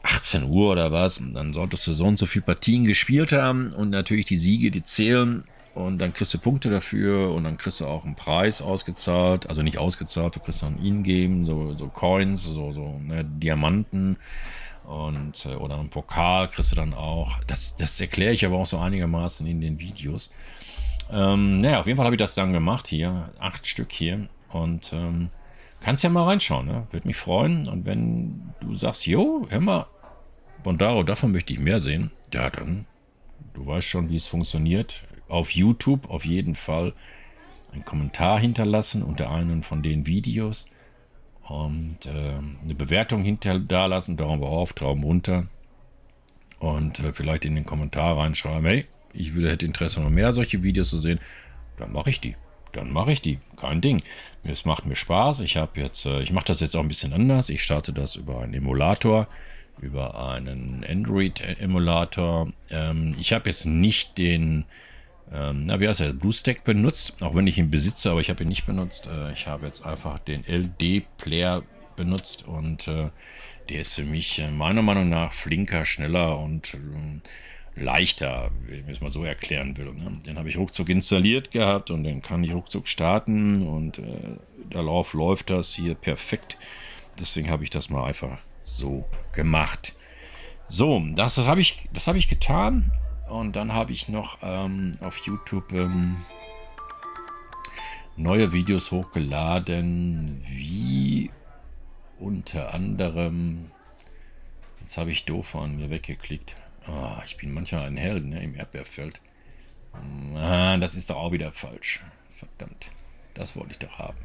18 0.03 0.43
Uhr 0.45 0.71
oder 0.71 0.91
was. 0.91 1.19
Und 1.19 1.33
dann 1.33 1.53
solltest 1.53 1.85
du 1.87 1.93
so 1.93 2.05
und 2.05 2.17
so 2.17 2.25
viele 2.25 2.45
Partien 2.45 2.83
gespielt 2.83 3.33
haben 3.33 3.71
und 3.73 3.89
natürlich 3.89 4.25
die 4.25 4.37
Siege, 4.37 4.71
die 4.71 4.83
zählen. 4.83 5.43
Und 5.73 5.99
dann 5.99 6.13
kriegst 6.13 6.33
du 6.33 6.37
Punkte 6.37 6.69
dafür 6.69 7.31
und 7.33 7.45
dann 7.45 7.57
kriegst 7.57 7.79
du 7.79 7.85
auch 7.85 8.03
einen 8.03 8.15
Preis 8.15 8.61
ausgezahlt. 8.61 9.47
Also 9.47 9.61
nicht 9.61 9.77
ausgezahlt, 9.77 10.35
du 10.35 10.39
kriegst 10.39 10.63
dann 10.63 10.83
Ingame, 10.83 11.45
so, 11.45 11.77
so 11.77 11.87
Coins, 11.87 12.43
so, 12.43 12.71
so 12.71 12.99
ne, 12.99 13.23
Diamanten 13.23 14.17
und 14.85 15.45
äh, 15.45 15.55
oder 15.55 15.79
einen 15.79 15.89
Pokal 15.89 16.47
kriegst 16.47 16.71
du 16.71 16.75
dann 16.75 16.93
auch. 16.93 17.43
Das, 17.45 17.75
das 17.75 17.99
erkläre 18.01 18.33
ich 18.33 18.45
aber 18.45 18.57
auch 18.57 18.65
so 18.65 18.77
einigermaßen 18.77 19.45
in 19.47 19.61
den 19.61 19.79
Videos. 19.79 20.31
Ähm, 21.11 21.59
naja, 21.59 21.79
auf 21.79 21.87
jeden 21.87 21.97
Fall 21.97 22.05
habe 22.05 22.15
ich 22.15 22.19
das 22.19 22.35
dann 22.35 22.53
gemacht 22.53 22.87
hier. 22.87 23.33
Acht 23.39 23.67
Stück 23.67 23.91
hier. 23.91 24.27
Und 24.49 24.91
ähm, 24.93 25.29
kannst 25.81 26.03
ja 26.03 26.09
mal 26.09 26.25
reinschauen, 26.25 26.65
ne? 26.65 26.87
Würde 26.91 27.07
mich 27.07 27.17
freuen. 27.17 27.67
Und 27.67 27.85
wenn 27.85 28.53
du 28.59 28.73
sagst, 28.75 29.05
jo, 29.07 29.45
hör 29.49 29.59
mal, 29.59 29.87
Bondaro, 30.63 31.03
davon 31.03 31.31
möchte 31.31 31.53
ich 31.53 31.59
mehr 31.59 31.79
sehen, 31.79 32.11
ja, 32.33 32.49
dann, 32.49 32.85
du 33.53 33.65
weißt 33.65 33.87
schon, 33.87 34.09
wie 34.09 34.15
es 34.15 34.27
funktioniert. 34.27 35.03
Auf 35.27 35.51
YouTube 35.51 36.09
auf 36.09 36.25
jeden 36.25 36.55
Fall 36.55 36.93
einen 37.71 37.85
Kommentar 37.85 38.39
hinterlassen 38.39 39.03
unter 39.03 39.31
einem 39.31 39.63
von 39.63 39.81
den 39.81 40.05
Videos 40.05 40.67
und 41.51 41.97
äh, 42.05 42.33
eine 42.63 42.75
Bewertung 42.75 43.23
hinter 43.23 43.59
da 43.59 43.85
lassen, 43.85 44.15
Daumen 44.15 44.43
auf, 44.43 44.71
Daumen 44.71 45.03
runter 45.03 45.47
und 46.59 46.99
äh, 46.99 47.11
vielleicht 47.11 47.43
in 47.43 47.55
den 47.55 47.65
Kommentar 47.65 48.17
reinschreiben, 48.17 48.65
hey, 48.65 48.85
ich 49.13 49.33
würde 49.33 49.51
hätte 49.51 49.65
Interesse 49.65 49.99
noch 49.99 50.09
mehr 50.09 50.31
solche 50.31 50.63
Videos 50.63 50.89
zu 50.89 50.97
sehen, 50.97 51.19
dann 51.77 51.91
mache 51.91 52.09
ich 52.09 52.21
die. 52.21 52.35
Dann 52.71 52.91
mache 52.91 53.11
ich 53.11 53.21
die. 53.21 53.39
Kein 53.57 53.81
Ding. 53.81 54.01
Es 54.45 54.63
macht 54.63 54.85
mir 54.85 54.95
Spaß. 54.95 55.41
Ich 55.41 55.57
habe 55.57 55.81
jetzt, 55.81 56.05
äh, 56.05 56.21
ich 56.21 56.31
mache 56.31 56.45
das 56.45 56.61
jetzt 56.61 56.75
auch 56.75 56.81
ein 56.81 56.87
bisschen 56.87 57.11
anders. 57.11 57.49
Ich 57.49 57.63
starte 57.63 57.91
das 57.91 58.15
über 58.15 58.39
einen 58.39 58.53
Emulator, 58.53 59.27
über 59.81 60.29
einen 60.29 60.85
Android-Emulator. 60.87 62.53
Ähm, 62.69 63.15
ich 63.19 63.33
habe 63.33 63.49
jetzt 63.49 63.65
nicht 63.65 64.17
den 64.17 64.63
ähm, 65.33 65.65
na, 65.65 65.79
wie 65.79 65.87
heißt 65.87 66.01
er, 66.01 66.13
BlueStack 66.13 66.63
benutzt, 66.63 67.15
auch 67.21 67.35
wenn 67.35 67.47
ich 67.47 67.57
ihn 67.57 67.71
besitze, 67.71 68.11
aber 68.11 68.21
ich 68.21 68.29
habe 68.29 68.43
ihn 68.43 68.49
nicht 68.49 68.65
benutzt. 68.65 69.07
Äh, 69.07 69.31
ich 69.33 69.47
habe 69.47 69.65
jetzt 69.65 69.85
einfach 69.85 70.19
den 70.19 70.43
LD-Player 70.45 71.63
benutzt 71.95 72.45
und 72.47 72.87
äh, 72.87 73.09
der 73.69 73.79
ist 73.79 73.95
für 73.95 74.03
mich 74.03 74.39
äh, 74.39 74.51
meiner 74.51 74.81
Meinung 74.81 75.09
nach 75.09 75.33
flinker, 75.33 75.85
schneller 75.85 76.37
und 76.39 76.73
äh, 76.73 77.81
leichter, 77.81 78.51
wenn 78.67 78.87
ich 78.87 78.97
es 78.97 79.01
mal 79.01 79.11
so 79.11 79.23
erklären 79.23 79.77
will. 79.77 79.93
Ne? 79.93 80.11
Den 80.25 80.37
habe 80.37 80.49
ich 80.49 80.57
ruckzuck 80.57 80.89
installiert 80.89 81.51
gehabt 81.51 81.91
und 81.91 82.03
den 82.03 82.21
kann 82.21 82.43
ich 82.43 82.53
ruckzuck 82.53 82.87
starten 82.87 83.65
und 83.65 83.99
äh, 83.99 84.37
darauf 84.69 85.13
läuft 85.13 85.49
das 85.49 85.73
hier 85.73 85.95
perfekt. 85.95 86.57
Deswegen 87.19 87.49
habe 87.49 87.63
ich 87.63 87.69
das 87.69 87.89
mal 87.89 88.03
einfach 88.03 88.39
so 88.63 89.07
gemacht. 89.31 89.93
So, 90.67 91.01
das 91.15 91.37
habe 91.37 91.61
ich, 91.61 91.83
das 91.93 92.07
habe 92.07 92.17
ich 92.17 92.27
getan. 92.27 92.91
Und 93.31 93.55
dann 93.55 93.71
habe 93.71 93.93
ich 93.93 94.09
noch 94.09 94.39
ähm, 94.41 94.97
auf 94.99 95.15
YouTube 95.25 95.71
ähm, 95.71 96.17
neue 98.17 98.51
Videos 98.51 98.91
hochgeladen, 98.91 100.43
wie 100.45 101.31
unter 102.19 102.73
anderem, 102.73 103.71
jetzt 104.81 104.97
habe 104.97 105.11
ich 105.11 105.23
doof 105.23 105.47
von 105.47 105.77
mir 105.77 105.89
weggeklickt. 105.89 106.55
Oh, 106.89 107.21
ich 107.25 107.37
bin 107.37 107.53
manchmal 107.53 107.87
ein 107.87 107.95
Held 107.95 108.25
ne, 108.25 108.43
im 108.43 108.53
Erdbeerfeld. 108.53 109.21
Ah, 110.35 110.75
das 110.77 110.95
ist 110.95 111.09
doch 111.09 111.15
auch 111.15 111.31
wieder 111.31 111.53
falsch. 111.53 112.01
Verdammt, 112.31 112.91
das 113.33 113.55
wollte 113.55 113.71
ich 113.71 113.79
doch 113.79 113.97
haben. 113.97 114.17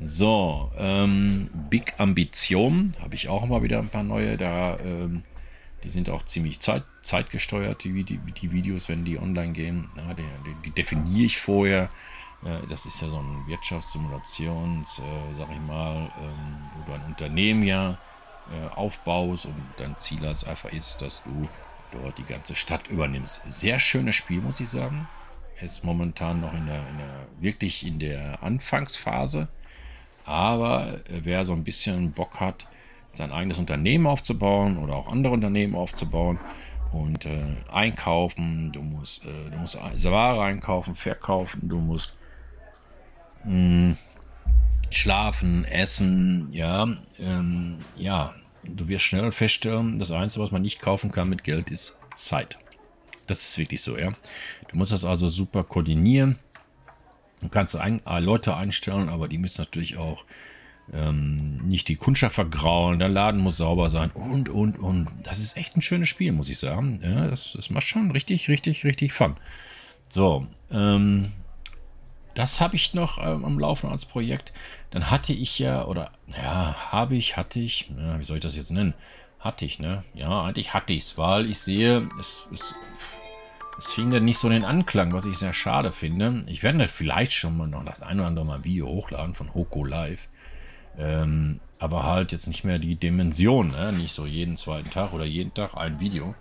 So, 0.00 0.72
ähm, 0.78 1.50
Big 1.68 1.92
Ambition 1.98 2.94
habe 2.98 3.14
ich 3.14 3.28
auch 3.28 3.44
mal 3.44 3.62
wieder 3.62 3.78
ein 3.78 3.90
paar 3.90 4.04
neue. 4.04 4.38
Da, 4.38 4.78
ähm, 4.78 5.22
die 5.84 5.90
sind 5.90 6.10
auch 6.10 6.22
ziemlich 6.22 6.60
zeit, 6.60 6.84
zeitgesteuert, 7.02 7.84
die, 7.84 8.04
die, 8.04 8.18
die 8.18 8.52
Videos, 8.52 8.88
wenn 8.88 9.04
die 9.04 9.18
online 9.18 9.52
gehen. 9.52 9.90
Ja, 9.96 10.14
die, 10.14 10.24
die, 10.64 10.70
definiere 10.70 11.26
ich 11.26 11.38
vorher. 11.38 11.90
Äh, 12.44 12.66
das 12.68 12.86
ist 12.86 13.00
ja 13.00 13.08
so 13.08 13.18
eine 13.18 13.46
Wirtschaftssimulations, 13.46 15.00
äh, 15.00 15.34
sag 15.34 15.50
ich 15.50 15.60
mal, 15.60 16.10
ähm, 16.20 16.70
wo 16.76 16.84
du 16.84 16.92
ein 16.92 17.04
Unternehmen 17.06 17.62
ja 17.64 17.98
äh, 18.50 18.74
aufbaust 18.74 19.46
und 19.46 19.54
dein 19.76 19.96
Ziel 19.98 20.24
als 20.26 20.44
einfach 20.44 20.72
ist, 20.72 21.02
dass 21.02 21.22
du 21.24 21.48
dort 21.90 22.18
die 22.18 22.24
ganze 22.24 22.54
Stadt 22.54 22.88
übernimmst. 22.88 23.40
Sehr 23.48 23.78
schönes 23.80 24.14
Spiel, 24.14 24.40
muss 24.40 24.60
ich 24.60 24.68
sagen. 24.68 25.08
Ist 25.60 25.84
momentan 25.84 26.40
noch 26.40 26.54
in 26.54 26.66
der, 26.66 26.88
in 26.88 26.98
der 26.98 27.26
wirklich 27.38 27.86
in 27.86 27.98
der 27.98 28.42
Anfangsphase. 28.42 29.48
Aber 30.24 31.00
wer 31.08 31.44
so 31.44 31.52
ein 31.52 31.64
bisschen 31.64 32.12
Bock 32.12 32.40
hat, 32.40 32.66
sein 33.12 33.32
eigenes 33.32 33.58
Unternehmen 33.58 34.06
aufzubauen 34.06 34.78
oder 34.78 34.96
auch 34.96 35.08
andere 35.08 35.32
Unternehmen 35.32 35.74
aufzubauen 35.74 36.38
und 36.92 37.24
äh, 37.26 37.56
einkaufen, 37.70 38.72
du 38.72 38.82
musst, 38.82 39.24
äh, 39.24 39.50
du 39.50 39.56
musst 39.58 39.76
Ware 39.76 40.42
einkaufen, 40.42 40.94
verkaufen, 40.94 41.68
du 41.68 41.78
musst 41.78 42.14
mh, 43.44 43.50
hm, 43.50 43.96
schlafen, 44.90 45.64
essen, 45.64 46.48
ja, 46.52 46.86
ähm, 47.18 47.78
ja, 47.96 48.34
du 48.64 48.88
wirst 48.88 49.04
schnell 49.04 49.30
feststellen, 49.32 49.98
das 49.98 50.10
Einzige, 50.10 50.44
was 50.44 50.52
man 50.52 50.62
nicht 50.62 50.80
kaufen 50.80 51.10
kann 51.10 51.28
mit 51.28 51.44
Geld, 51.44 51.70
ist 51.70 51.98
Zeit. 52.14 52.58
Das 53.26 53.40
ist 53.40 53.58
wirklich 53.58 53.80
so, 53.80 53.96
ja. 53.96 54.12
Du 54.68 54.76
musst 54.76 54.92
das 54.92 55.04
also 55.04 55.28
super 55.28 55.64
koordinieren. 55.64 56.38
Du 57.40 57.48
kannst 57.48 57.74
ein, 57.76 58.04
äh, 58.06 58.20
Leute 58.20 58.56
einstellen, 58.56 59.08
aber 59.08 59.28
die 59.28 59.38
müssen 59.38 59.62
natürlich 59.62 59.96
auch 59.96 60.24
ähm, 60.92 61.56
nicht 61.68 61.88
die 61.88 61.96
Kundschaft 61.96 62.34
vergraulen. 62.34 62.98
Der 62.98 63.08
Laden 63.08 63.40
muss 63.40 63.56
sauber 63.56 63.90
sein 63.90 64.10
und, 64.10 64.48
und, 64.48 64.78
und. 64.78 65.08
Das 65.22 65.38
ist 65.38 65.56
echt 65.56 65.76
ein 65.76 65.82
schönes 65.82 66.08
Spiel, 66.08 66.32
muss 66.32 66.48
ich 66.48 66.58
sagen. 66.58 67.00
Ja, 67.02 67.28
das, 67.28 67.52
das 67.52 67.70
macht 67.70 67.86
schon 67.86 68.10
richtig, 68.10 68.48
richtig, 68.48 68.84
richtig 68.84 69.12
Fun. 69.12 69.36
So, 70.08 70.46
ähm, 70.70 71.32
das 72.34 72.60
habe 72.60 72.76
ich 72.76 72.94
noch 72.94 73.18
ähm, 73.18 73.44
am 73.44 73.58
Laufen 73.58 73.90
als 73.90 74.04
Projekt. 74.04 74.52
Dann 74.90 75.10
hatte 75.10 75.32
ich 75.32 75.58
ja, 75.58 75.84
oder 75.84 76.12
ja, 76.28 76.92
habe 76.92 77.16
ich, 77.16 77.36
hatte 77.36 77.58
ich, 77.58 77.90
ja, 77.96 78.18
wie 78.18 78.24
soll 78.24 78.38
ich 78.38 78.42
das 78.42 78.56
jetzt 78.56 78.70
nennen? 78.70 78.94
Hatte 79.38 79.64
ich, 79.64 79.78
ne? 79.78 80.04
Ja, 80.14 80.44
eigentlich 80.44 80.72
hatte 80.72 80.92
ich 80.92 81.02
es, 81.02 81.18
weil 81.18 81.50
ich 81.50 81.58
sehe, 81.58 82.08
es, 82.20 82.46
es, 82.52 82.74
es 83.78 83.86
finde 83.92 84.20
nicht 84.20 84.38
so 84.38 84.48
den 84.48 84.64
Anklang, 84.64 85.12
was 85.12 85.26
ich 85.26 85.36
sehr 85.36 85.52
schade 85.52 85.92
finde. 85.92 86.44
Ich 86.46 86.62
werde 86.62 86.86
vielleicht 86.86 87.32
schon 87.32 87.56
mal 87.56 87.66
noch 87.66 87.84
das 87.84 88.02
ein 88.02 88.18
oder 88.18 88.28
andere 88.28 88.44
Mal 88.44 88.64
Video 88.64 88.86
hochladen 88.86 89.34
von 89.34 89.54
Hoko 89.54 89.84
Live. 89.84 90.28
Ähm, 90.98 91.60
aber 91.78 92.04
halt 92.04 92.32
jetzt 92.32 92.46
nicht 92.46 92.64
mehr 92.64 92.78
die 92.78 92.96
Dimension, 92.96 93.68
ne? 93.68 93.92
nicht 93.92 94.14
so 94.14 94.26
jeden 94.26 94.56
zweiten 94.56 94.90
Tag 94.90 95.12
oder 95.12 95.24
jeden 95.24 95.52
Tag 95.52 95.76
ein 95.76 96.00
Video. 96.00 96.34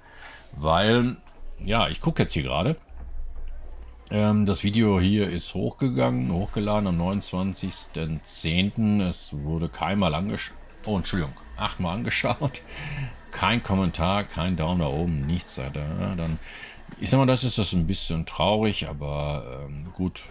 Weil, 0.54 1.18
ja, 1.60 1.88
ich 1.88 2.00
gucke 2.00 2.24
jetzt 2.24 2.34
hier 2.34 2.44
gerade. 2.44 2.76
Ähm, 4.12 4.46
das 4.46 4.64
Video 4.64 5.00
hier 5.00 5.30
ist 5.30 5.54
hochgegangen, 5.54 6.34
hochgeladen 6.34 6.88
am 6.88 7.02
29.10. 7.02 9.02
Es 9.02 9.34
wurde 9.34 9.70
keinmal 9.70 10.14
angeschaut. 10.14 10.58
Oh, 10.86 10.98
Entschuldigung, 10.98 11.34
achtmal 11.58 11.96
angeschaut. 11.96 12.62
Kein 13.32 13.64
Kommentar, 13.64 14.26
kein 14.26 14.58
Daumen 14.58 14.82
nach 14.82 14.90
oben, 14.90 15.26
nichts. 15.26 15.56
Da, 15.56 15.70
dann, 15.70 16.38
ich 17.00 17.10
sag 17.10 17.18
mal, 17.18 17.26
das 17.26 17.46
ist 17.46 17.58
das 17.58 17.72
ein 17.72 17.88
bisschen 17.88 18.26
traurig, 18.26 18.90
aber 18.90 19.66
ähm, 19.66 19.86
gut, 19.94 20.26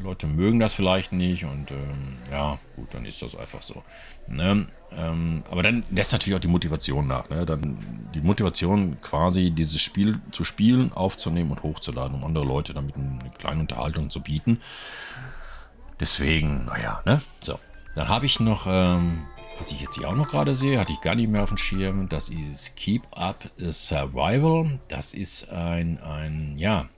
Leute 0.00 0.26
mögen 0.26 0.58
das 0.60 0.74
vielleicht 0.74 1.12
nicht 1.12 1.44
und 1.44 1.70
ähm, 1.70 2.18
ja, 2.30 2.58
gut, 2.76 2.94
dann 2.94 3.04
ist 3.04 3.22
das 3.22 3.36
einfach 3.36 3.62
so. 3.62 3.82
Ne? 4.28 4.66
Ähm, 4.92 5.42
aber 5.50 5.62
dann 5.62 5.84
lässt 5.90 6.12
natürlich 6.12 6.36
auch 6.36 6.40
die 6.40 6.48
Motivation 6.48 7.06
nach. 7.06 7.28
Ne? 7.28 7.44
Dann 7.46 7.78
die 8.14 8.20
Motivation 8.20 9.00
quasi 9.00 9.50
dieses 9.50 9.80
Spiel 9.80 10.20
zu 10.30 10.44
spielen, 10.44 10.92
aufzunehmen 10.92 11.50
und 11.50 11.62
hochzuladen, 11.62 12.16
um 12.16 12.24
andere 12.24 12.44
Leute 12.44 12.74
damit 12.74 12.96
eine 12.96 13.18
kleine 13.38 13.60
Unterhaltung 13.60 14.10
zu 14.10 14.20
bieten. 14.20 14.60
Deswegen, 16.00 16.64
naja, 16.64 17.00
ne? 17.04 17.22
So. 17.40 17.58
Dann 17.94 18.08
habe 18.08 18.26
ich 18.26 18.40
noch, 18.40 18.66
ähm, 18.66 19.24
was 19.58 19.70
ich 19.70 19.80
jetzt 19.80 19.96
hier 19.96 20.08
auch 20.08 20.16
noch 20.16 20.30
gerade 20.30 20.54
sehe, 20.54 20.80
hatte 20.80 20.92
ich 20.92 21.00
gar 21.00 21.14
nicht 21.14 21.28
mehr 21.28 21.42
auf 21.42 21.50
dem 21.50 21.58
Schirm. 21.58 22.08
Das 22.08 22.30
ist 22.30 22.74
Keep 22.76 23.06
Up 23.12 23.50
Survival. 23.70 24.80
Das 24.88 25.14
ist 25.14 25.50
ein, 25.50 26.00
ein, 26.00 26.56
ja, 26.56 26.88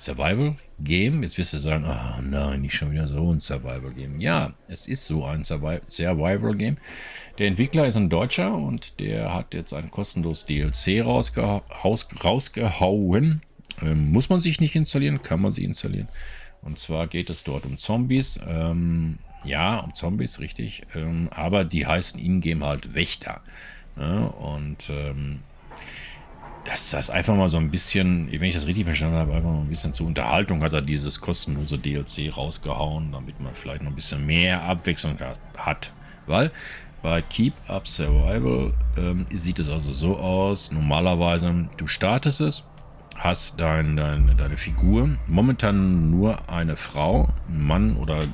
Survival-Game. 0.00 1.22
Jetzt 1.22 1.36
wirst 1.38 1.52
du 1.52 1.58
sagen, 1.58 1.84
oh 1.86 2.22
nein, 2.22 2.62
nicht 2.62 2.74
schon 2.74 2.90
wieder 2.90 3.06
so 3.06 3.32
ein 3.32 3.40
Survival-Game. 3.40 4.20
Ja, 4.20 4.54
es 4.68 4.88
ist 4.88 5.04
so 5.04 5.24
ein 5.24 5.44
Survival-Game. 5.44 6.78
Der 7.38 7.46
Entwickler 7.46 7.86
ist 7.86 7.96
ein 7.96 8.08
Deutscher 8.08 8.54
und 8.54 8.98
der 8.98 9.34
hat 9.34 9.54
jetzt 9.54 9.72
ein 9.72 9.90
kostenloses 9.90 10.46
DLC 10.46 11.04
rausgeha 11.04 11.62
rausgehauen. 11.84 13.42
Ähm, 13.82 14.10
muss 14.10 14.28
man 14.28 14.40
sich 14.40 14.60
nicht 14.60 14.74
installieren, 14.74 15.22
kann 15.22 15.40
man 15.40 15.52
sie 15.52 15.64
installieren. 15.64 16.08
Und 16.62 16.78
zwar 16.78 17.06
geht 17.06 17.30
es 17.30 17.44
dort 17.44 17.64
um 17.66 17.76
Zombies. 17.76 18.40
Ähm, 18.46 19.18
ja, 19.44 19.78
um 19.78 19.94
Zombies, 19.94 20.40
richtig. 20.40 20.82
Ähm, 20.94 21.28
aber 21.30 21.64
die 21.64 21.86
heißen 21.86 22.20
in-game 22.20 22.64
halt 22.64 22.94
Wächter. 22.94 23.40
Ja, 23.96 24.24
und 24.24 24.90
ähm, 24.90 25.40
dass 26.64 26.90
das 26.90 27.10
einfach 27.10 27.34
mal 27.34 27.48
so 27.48 27.56
ein 27.56 27.70
bisschen, 27.70 28.30
wenn 28.30 28.42
ich 28.42 28.54
das 28.54 28.66
richtig 28.66 28.84
verstanden 28.84 29.16
habe, 29.16 29.32
einfach 29.32 29.50
mal 29.50 29.60
ein 29.60 29.68
bisschen 29.68 29.92
zur 29.92 30.06
Unterhaltung 30.06 30.62
hat 30.62 30.72
er 30.72 30.82
dieses 30.82 31.20
kostenlose 31.20 31.78
DLC 31.78 32.36
rausgehauen, 32.36 33.12
damit 33.12 33.40
man 33.40 33.54
vielleicht 33.54 33.82
noch 33.82 33.90
ein 33.90 33.94
bisschen 33.94 34.26
mehr 34.26 34.62
Abwechslung 34.62 35.16
hat. 35.56 35.92
Weil 36.26 36.52
bei 37.02 37.22
Keep 37.22 37.54
Up 37.66 37.88
Survival 37.88 38.74
ähm, 38.96 39.24
sieht 39.32 39.58
es 39.58 39.68
also 39.70 39.90
so 39.90 40.18
aus, 40.18 40.70
normalerweise, 40.70 41.68
du 41.76 41.86
startest 41.86 42.42
es, 42.42 42.64
hast 43.16 43.58
dein, 43.58 43.96
dein, 43.96 44.36
deine 44.36 44.58
Figur, 44.58 45.10
momentan 45.26 46.10
nur 46.10 46.48
eine 46.50 46.76
Frau, 46.76 47.30
ein 47.48 47.62
Mann 47.64 47.96
oder 47.96 48.26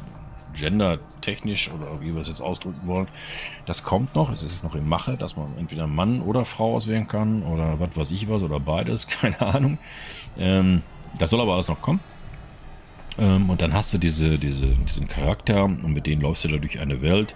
gendertechnisch 0.56 1.70
oder 1.70 2.00
wie 2.00 2.12
wir 2.14 2.20
es 2.20 2.28
jetzt 2.28 2.40
ausdrücken 2.40 2.86
wollen, 2.86 3.08
das 3.66 3.84
kommt 3.84 4.14
noch. 4.14 4.32
Es 4.32 4.42
ist 4.42 4.64
noch 4.64 4.74
im 4.74 4.88
Mache, 4.88 5.16
dass 5.16 5.36
man 5.36 5.56
entweder 5.58 5.86
Mann 5.86 6.20
oder 6.22 6.44
Frau 6.44 6.74
auswählen 6.74 7.06
kann 7.06 7.42
oder 7.42 7.78
was 7.78 7.96
weiß 7.96 8.10
ich 8.10 8.28
was 8.28 8.42
oder 8.42 8.60
beides, 8.60 9.06
keine 9.20 9.40
Ahnung. 9.40 9.78
Ähm, 10.38 10.82
das 11.18 11.30
soll 11.30 11.40
aber 11.40 11.54
alles 11.54 11.68
noch 11.68 11.80
kommen. 11.80 12.00
Ähm, 13.18 13.48
und 13.50 13.62
dann 13.62 13.72
hast 13.72 13.94
du 13.94 13.98
diese, 13.98 14.38
diese, 14.38 14.66
diesen 14.66 15.08
Charakter 15.08 15.64
und 15.64 15.92
mit 15.92 16.06
denen 16.06 16.22
läufst 16.22 16.44
du 16.44 16.48
da 16.48 16.56
durch 16.56 16.80
eine 16.80 17.00
Welt 17.02 17.34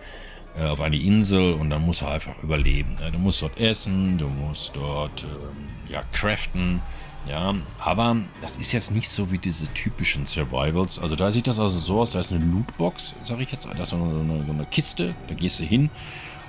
äh, 0.56 0.64
auf 0.64 0.80
eine 0.80 0.96
Insel 0.96 1.54
und 1.54 1.70
dann 1.70 1.84
musst 1.86 2.02
du 2.02 2.06
einfach 2.06 2.42
überleben. 2.42 2.96
Du 3.12 3.18
musst 3.18 3.42
dort 3.42 3.58
essen, 3.58 4.18
du 4.18 4.28
musst 4.28 4.74
dort 4.74 5.22
ähm, 5.22 5.68
ja, 5.88 6.02
craften 6.12 6.82
ja, 7.28 7.54
aber 7.78 8.16
das 8.40 8.56
ist 8.56 8.72
jetzt 8.72 8.90
nicht 8.90 9.10
so 9.10 9.30
wie 9.30 9.38
diese 9.38 9.66
typischen 9.74 10.26
Survivals. 10.26 10.98
Also 10.98 11.16
da 11.16 11.30
sieht 11.30 11.46
das 11.46 11.58
also 11.58 11.78
so 11.78 12.00
aus, 12.00 12.12
da 12.12 12.20
ist 12.20 12.32
eine 12.32 12.44
Lootbox, 12.44 13.14
sage 13.22 13.42
ich 13.42 13.52
jetzt, 13.52 13.66
da 13.66 13.82
ist 13.82 13.90
so 13.90 13.96
eine, 13.96 14.44
so 14.46 14.52
eine 14.52 14.64
Kiste, 14.66 15.14
da 15.28 15.34
gehst 15.34 15.60
du 15.60 15.64
hin 15.64 15.90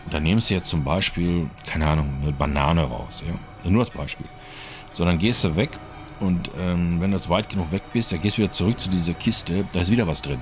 und 0.05 0.13
dann 0.13 0.23
nimmst 0.23 0.49
du 0.49 0.53
jetzt 0.53 0.69
zum 0.69 0.83
Beispiel, 0.83 1.49
keine 1.65 1.87
Ahnung, 1.87 2.13
eine 2.21 2.31
Banane 2.31 2.83
raus. 2.83 3.23
Ja? 3.27 3.69
Nur 3.69 3.81
als 3.81 3.89
Beispiel. 3.89 4.25
So, 4.93 5.05
dann 5.05 5.19
gehst 5.19 5.43
du 5.43 5.55
weg 5.55 5.71
und 6.19 6.49
ähm, 6.59 6.99
wenn 6.99 7.11
du 7.11 7.17
jetzt 7.17 7.29
weit 7.29 7.49
genug 7.49 7.71
weg 7.71 7.83
bist, 7.93 8.11
dann 8.11 8.21
gehst 8.21 8.37
du 8.37 8.43
wieder 8.43 8.51
zurück 8.51 8.79
zu 8.79 8.89
dieser 8.89 9.13
Kiste, 9.13 9.65
da 9.73 9.81
ist 9.81 9.91
wieder 9.91 10.07
was 10.07 10.21
drin. 10.21 10.39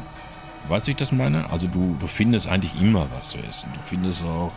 Weißt 0.70 0.86
du, 0.86 0.92
ich 0.92 0.98
das 0.98 1.12
meine? 1.12 1.50
Also 1.50 1.68
du, 1.68 1.96
du 2.00 2.06
findest 2.06 2.48
eigentlich 2.48 2.80
immer 2.80 3.08
was 3.16 3.32
zu 3.32 3.40
essen. 3.40 3.72
Du 3.74 3.80
findest 3.84 4.24
auch 4.24 4.54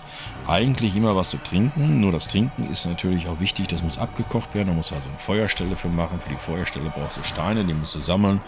eigentlich 0.47 0.95
immer 0.95 1.17
was 1.17 1.31
zu 1.31 1.39
trinken. 1.39 2.01
Nur 2.01 2.13
das 2.13 2.29
Trinken 2.29 2.71
ist 2.71 2.85
natürlich 2.85 3.27
auch 3.29 3.41
wichtig, 3.41 3.69
das 3.69 3.83
muss 3.83 3.97
abgekocht 3.97 4.55
werden. 4.55 4.69
Da 4.69 4.75
musst 4.75 4.91
du 4.91 4.95
also 4.95 5.09
eine 5.09 5.19
Feuerstelle 5.19 5.75
für 5.75 5.89
machen. 5.89 6.21
Für 6.21 6.29
die 6.29 6.37
Feuerstelle 6.37 6.93
brauchst 6.95 7.17
du 7.17 7.23
Steine, 7.23 7.65
die 7.65 7.73
musst 7.73 7.95
du 7.95 8.01
sammeln. 8.01 8.43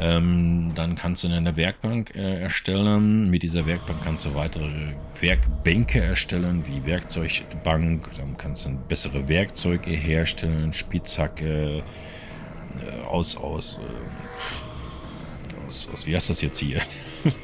Ähm, 0.00 0.72
dann 0.74 0.94
kannst 0.94 1.24
du 1.24 1.28
eine 1.28 1.56
Werkbank 1.56 2.14
äh, 2.14 2.40
erstellen. 2.40 3.28
Mit 3.28 3.42
dieser 3.42 3.66
Werkbank 3.66 3.98
kannst 4.02 4.24
du 4.24 4.34
weitere 4.34 4.94
Werkbänke 5.20 6.00
erstellen, 6.00 6.64
wie 6.66 6.86
Werkzeugbank. 6.86 8.08
Dann 8.16 8.36
kannst 8.38 8.64
du 8.64 8.70
bessere 8.70 9.28
Werkzeuge 9.28 9.90
herstellen, 9.90 10.72
Spitzhacke, 10.72 11.82
äh, 11.82 13.06
aus, 13.06 13.36
aus 13.36 13.78
äh, 13.78 14.67
aus, 15.68 15.88
aus, 15.92 16.06
wie 16.06 16.14
heißt 16.16 16.30
das 16.30 16.40
jetzt 16.40 16.58
hier? 16.58 16.80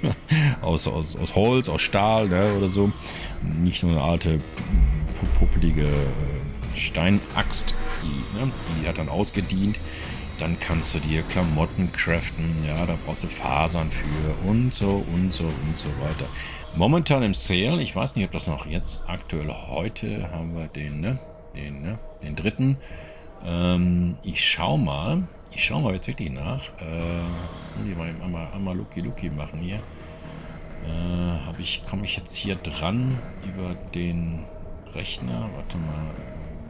aus, 0.62 0.88
aus, 0.88 1.16
aus 1.16 1.35
Holz, 1.35 1.69
aus 1.69 1.83
Stahl 1.83 2.28
ne, 2.28 2.54
oder 2.54 2.69
so. 2.69 2.90
Nicht 3.43 3.81
so 3.81 3.88
eine 3.88 4.00
alte, 4.00 4.40
puppelige 5.38 5.85
äh, 5.85 6.76
Steinaxt. 6.76 7.75
Die, 8.02 8.38
ne, 8.38 8.50
die 8.83 8.88
hat 8.88 8.99
dann 8.99 9.09
ausgedient. 9.09 9.78
Dann 10.38 10.59
kannst 10.59 10.95
du 10.95 10.99
dir 10.99 11.23
Klamotten 11.23 11.93
craften, 11.93 12.64
ja, 12.66 12.85
da 12.87 12.99
brauchst 13.07 13.23
du 13.23 13.28
Fasern 13.28 13.88
für 13.93 14.50
und 14.50 14.75
so 14.75 15.04
und 15.14 15.33
so 15.33 15.45
und 15.45 15.76
so 15.76 15.88
weiter. 16.00 16.26
Momentan 16.75 17.23
im 17.23 17.35
Sale, 17.35 17.81
ich 17.81 17.95
weiß 17.95 18.16
nicht, 18.16 18.25
ob 18.25 18.33
das 18.33 18.49
noch 18.49 18.66
jetzt 18.66 19.04
aktuell 19.07 19.54
heute 19.69 20.28
haben 20.33 20.57
wir 20.57 20.66
den, 20.66 21.00
ne? 21.00 21.21
Den, 21.54 21.83
ne? 21.83 22.00
Den 22.25 22.35
dritten. 22.35 22.78
Ähm, 23.45 24.16
ich 24.25 24.43
schau 24.43 24.76
mal. 24.76 25.23
Ich 25.54 25.64
schau 25.64 25.80
mal 25.80 25.94
jetzt 25.94 26.08
wirklich 26.08 26.30
nach. 26.30 26.68
Äh, 26.80 27.78
muss 27.78 27.87
ich 27.87 27.96
mal 27.96 28.12
einmal, 28.23 28.49
einmal 28.52 28.76
Lucky 28.76 29.00
Lucky 29.00 29.30
machen 29.30 29.61
hier. 29.61 29.76
Äh, 29.76 31.46
habe 31.46 31.62
ich, 31.62 31.82
komme 31.88 32.04
ich 32.04 32.16
jetzt 32.16 32.34
hier 32.34 32.56
dran 32.56 33.18
über 33.44 33.75
den 33.94 34.44
Rechner? 34.94 35.49
Warte 35.54 35.78
mal. 35.78 36.11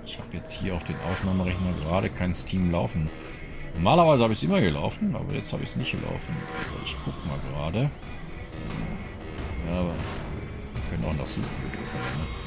Ich 0.05 0.19
habe 0.19 0.29
jetzt 0.37 0.53
hier 0.53 0.75
auf 0.75 0.85
den 0.85 0.97
Aufnahmerechner 1.01 1.73
gerade 1.83 2.11
kein 2.11 2.35
Steam 2.35 2.71
laufen. 2.71 3.09
Normalerweise 3.75 4.23
habe 4.23 4.35
ich 4.35 4.41
es 4.41 4.45
immer 4.45 4.61
gelaufen, 4.61 5.17
aber 5.17 5.33
jetzt 5.33 5.53
habe 5.53 5.63
ich 5.63 5.71
es 5.71 5.77
nicht 5.77 5.93
gelaufen. 5.93 6.37
Ich 6.85 6.97
gucke 6.99 7.27
mal 7.27 7.39
gerade. 7.51 7.91
Ja, 9.67 9.81
aber 9.81 9.95
wir 9.95 10.91
können 10.91 11.05
auch 11.07 11.19
nach 11.19 11.27
Suchen 11.27 11.43
ne? 11.43 12.44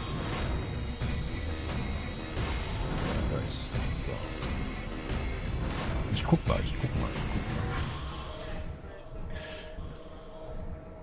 Guck 6.28 6.48
mal, 6.48 6.60
ich 6.64 6.74
guck 6.80 7.02
mal, 7.02 7.10
ich 7.14 7.22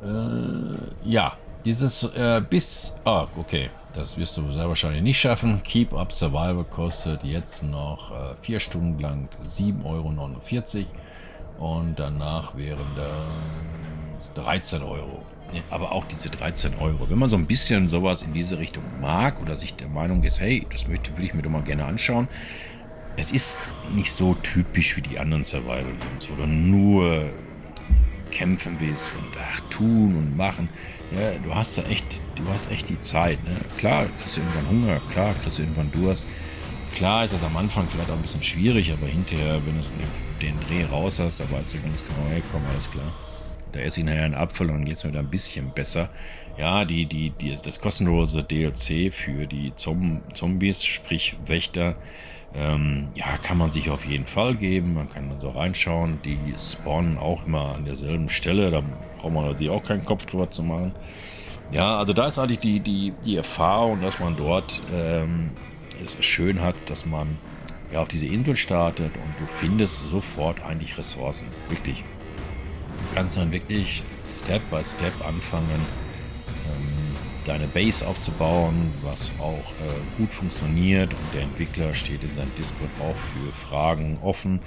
guck 0.02 0.11
mal. 0.12 0.75
Äh, 1.04 1.11
ja, 1.11 1.37
dieses 1.64 2.04
äh, 2.04 2.43
bis. 2.49 2.95
Ah, 3.04 3.26
okay. 3.37 3.71
Das 3.95 4.19
wirst 4.19 4.37
du 4.37 4.50
sehr 4.50 4.69
wahrscheinlich 4.69 5.02
nicht 5.02 5.21
schaffen. 5.21 5.62
Keep 5.62 5.95
Up 5.95 6.12
Survival 6.12 6.64
kostet 6.64 7.23
jetzt 7.23 7.62
noch 7.62 8.11
äh, 8.11 8.35
vier 8.43 8.59
Stunden 8.59 8.99
lang 8.99 9.28
7,49 9.47 9.85
Euro. 9.85 11.71
Und 11.73 11.95
danach 11.97 12.57
wären 12.57 12.85
da 12.97 14.43
13 14.43 14.83
Euro. 14.83 15.23
Aber 15.71 15.93
auch 15.93 16.04
diese 16.07 16.28
13 16.28 16.75
Euro. 16.81 17.09
Wenn 17.09 17.19
man 17.19 17.31
so 17.31 17.37
ein 17.37 17.47
bisschen 17.47 17.87
sowas 17.87 18.25
in 18.25 18.33
diese 18.33 18.59
Richtung 18.59 18.83
mag 19.00 19.40
oder 19.40 19.54
sich 19.54 19.76
der 19.76 19.88
Meinung 19.88 20.25
ist, 20.25 20.40
hey, 20.40 20.66
das 20.73 20.88
möchte, 20.88 21.12
würde 21.12 21.26
ich 21.26 21.35
mir 21.35 21.43
doch 21.43 21.50
mal 21.50 21.62
gerne 21.62 21.85
anschauen. 21.85 22.26
Es 23.16 23.30
ist 23.30 23.78
nicht 23.94 24.12
so 24.12 24.35
typisch 24.35 24.97
wie 24.97 25.02
die 25.02 25.18
anderen 25.18 25.44
Survival 25.44 25.85
Games, 25.85 26.28
wo 26.28 26.35
du 26.35 26.47
nur 26.47 27.30
kämpfen 28.30 28.76
bist 28.76 29.12
und 29.16 29.28
ach, 29.40 29.61
tun 29.71 30.16
und 30.16 30.37
machen. 30.37 30.68
Ja, 31.16 31.38
du 31.38 31.54
hast 31.54 31.78
da 31.78 31.83
echt, 31.83 32.21
du 32.35 32.49
hast 32.49 32.71
echt 32.73 32.88
die 32.88 32.99
Zeit. 32.99 33.42
Ne? 33.44 33.56
Klar, 33.78 34.06
kriegst 34.18 34.37
du 34.37 34.40
irgendwann 34.40 34.68
Hunger, 34.68 35.00
klar, 35.12 35.35
kriegst 35.42 35.59
du 35.59 35.62
irgendwann 35.62 35.92
Durst. 35.92 36.25
Klar 36.94 37.25
ist 37.25 37.35
das 37.35 37.44
am 37.44 37.56
Anfang 37.56 37.87
vielleicht 37.88 38.11
auch 38.11 38.14
ein 38.14 38.23
bisschen 38.23 38.42
schwierig, 38.42 38.92
aber 38.92 39.06
hinterher, 39.06 39.61
wenn 39.64 39.80
du 39.80 39.87
den 40.40 40.59
Dreh 40.61 40.85
raus 40.85 41.21
hast, 41.21 41.40
da 41.40 41.50
weißt 41.50 41.75
du 41.75 41.83
ganz 41.83 42.02
genau, 42.02 42.28
hey, 42.30 42.42
komm, 42.50 42.62
alles 42.73 42.90
klar. 42.90 43.12
Da 43.73 43.80
esse 43.80 44.00
ich 44.00 44.06
nachher 44.06 44.25
einen 44.25 44.35
Apfel 44.35 44.68
und 44.68 44.75
dann 44.75 44.85
geht 44.85 44.97
es 44.97 45.04
mir 45.04 45.11
wieder 45.11 45.21
ein 45.21 45.30
bisschen 45.30 45.71
besser. 45.71 46.09
Ja, 46.56 46.85
die, 46.85 47.06
die, 47.06 47.30
die, 47.30 47.56
das 47.61 47.80
kostenlose 47.80 48.44
DLC 48.44 49.12
für 49.12 49.47
die 49.47 49.73
Zombies, 49.75 50.85
sprich 50.85 51.37
Wächter, 51.47 51.97
ähm, 52.57 53.09
ja, 53.15 53.37
kann 53.43 53.59
man 53.59 53.71
sich 53.71 53.91
auf 53.91 54.05
jeden 54.05 54.27
Fall 54.27 54.55
geben. 54.55 54.95
Man 54.95 55.11
kann 55.11 55.29
dann 55.29 55.41
so 55.41 55.51
reinschauen. 55.51 56.21
Die 56.25 56.39
spawnen 56.59 57.19
auch 57.19 57.47
immer 57.47 57.75
an 57.75 57.85
derselben 57.85 58.29
Stelle. 58.29 58.71
Da 58.71 58.83
braucht 59.19 59.33
man 59.33 59.57
sich 59.57 59.71
auch 59.71 59.83
keinen 59.83 60.05
Kopf 60.05 60.27
drüber 60.27 60.51
zu 60.51 60.63
machen. 60.63 60.93
Ja, 61.73 61.99
also 61.99 62.13
da 62.13 62.29
ist 62.29 62.39
eigentlich 62.39 62.61
die, 62.61 62.81
die, 62.81 63.13
die 63.25 63.37
Erfahrung, 63.37 64.01
dass 64.03 64.21
man 64.21 64.37
dort 64.37 64.81
ähm, 64.93 65.51
es 66.03 66.17
schön 66.25 66.61
hat, 66.61 66.77
dass 66.87 67.07
man 67.07 67.39
ja, 67.93 68.01
auf 68.01 68.09
diese 68.09 68.27
Insel 68.27 68.55
startet 68.55 69.13
und 69.17 69.35
du 69.41 69.47
findest 69.59 70.09
sofort 70.09 70.63
eigentlich 70.63 70.97
Ressourcen. 70.97 71.47
Wirklich. 71.69 71.99
Du 71.99 73.15
kannst 73.17 73.37
dann 73.37 73.51
wirklich 73.51 74.03
Step 74.29 74.62
by 74.71 74.85
Step 74.85 75.14
anfangen, 75.27 75.81
deine 77.44 77.66
Base 77.66 78.07
aufzubauen, 78.07 78.92
was 79.02 79.30
auch 79.38 79.72
äh, 79.80 80.18
gut 80.18 80.33
funktioniert. 80.33 81.12
Und 81.12 81.35
der 81.35 81.42
Entwickler 81.42 81.94
steht 81.94 82.22
in 82.22 82.35
seinem 82.35 82.54
Discord 82.57 82.90
auch 83.00 83.16
für 83.16 83.52
Fragen 83.52 84.18
offen. 84.22 84.61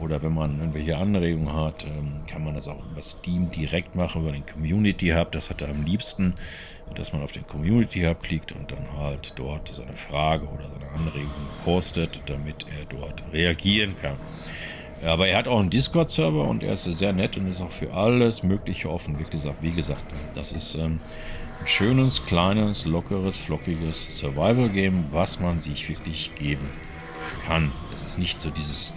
Oder 0.00 0.22
wenn 0.22 0.32
man 0.32 0.58
irgendwelche 0.58 0.96
Anregungen 0.96 1.52
hat, 1.52 1.84
ähm, 1.84 2.22
kann 2.26 2.44
man 2.44 2.54
das 2.54 2.68
auch 2.68 2.82
über 2.90 3.02
Steam 3.02 3.50
direkt 3.50 3.94
machen, 3.94 4.22
über 4.22 4.32
den 4.32 4.46
Community 4.46 5.08
Hub. 5.08 5.32
Das 5.32 5.50
hat 5.50 5.60
er 5.60 5.68
am 5.68 5.84
liebsten, 5.84 6.34
dass 6.94 7.12
man 7.12 7.22
auf 7.22 7.32
den 7.32 7.46
Community 7.46 8.00
Hub 8.02 8.22
klickt 8.22 8.52
und 8.52 8.70
dann 8.72 8.86
halt 8.96 9.34
dort 9.36 9.68
seine 9.68 9.92
Frage 9.92 10.46
oder 10.46 10.70
seine 10.72 10.90
Anregung 10.92 11.30
postet, 11.64 12.22
damit 12.26 12.64
er 12.78 12.86
dort 12.86 13.22
reagieren 13.32 13.94
kann. 13.96 14.16
Aber 15.04 15.28
er 15.28 15.38
hat 15.38 15.48
auch 15.48 15.60
einen 15.60 15.70
Discord-Server 15.70 16.46
und 16.46 16.62
er 16.62 16.74
ist 16.74 16.84
sehr 16.84 17.12
nett 17.12 17.36
und 17.36 17.48
ist 17.48 17.62
auch 17.62 17.70
für 17.70 17.92
alles 17.92 18.42
Mögliche 18.42 18.90
offen. 18.90 19.18
Wie 19.18 19.24
gesagt, 19.24 19.62
wie 19.62 19.70
gesagt 19.70 20.02
das 20.34 20.52
ist 20.52 20.74
ähm, 20.74 21.00
ein 21.60 21.66
schönes, 21.66 22.24
kleines, 22.24 22.86
lockeres, 22.86 23.36
flockiges 23.36 24.18
Survival-Game, 24.18 25.06
was 25.10 25.40
man 25.40 25.58
sich 25.58 25.88
wirklich 25.88 26.32
geben 26.34 26.68
kann. 27.44 27.70
Es 27.92 28.02
ist 28.02 28.18
nicht 28.18 28.40
so 28.40 28.50
dieses 28.50 28.92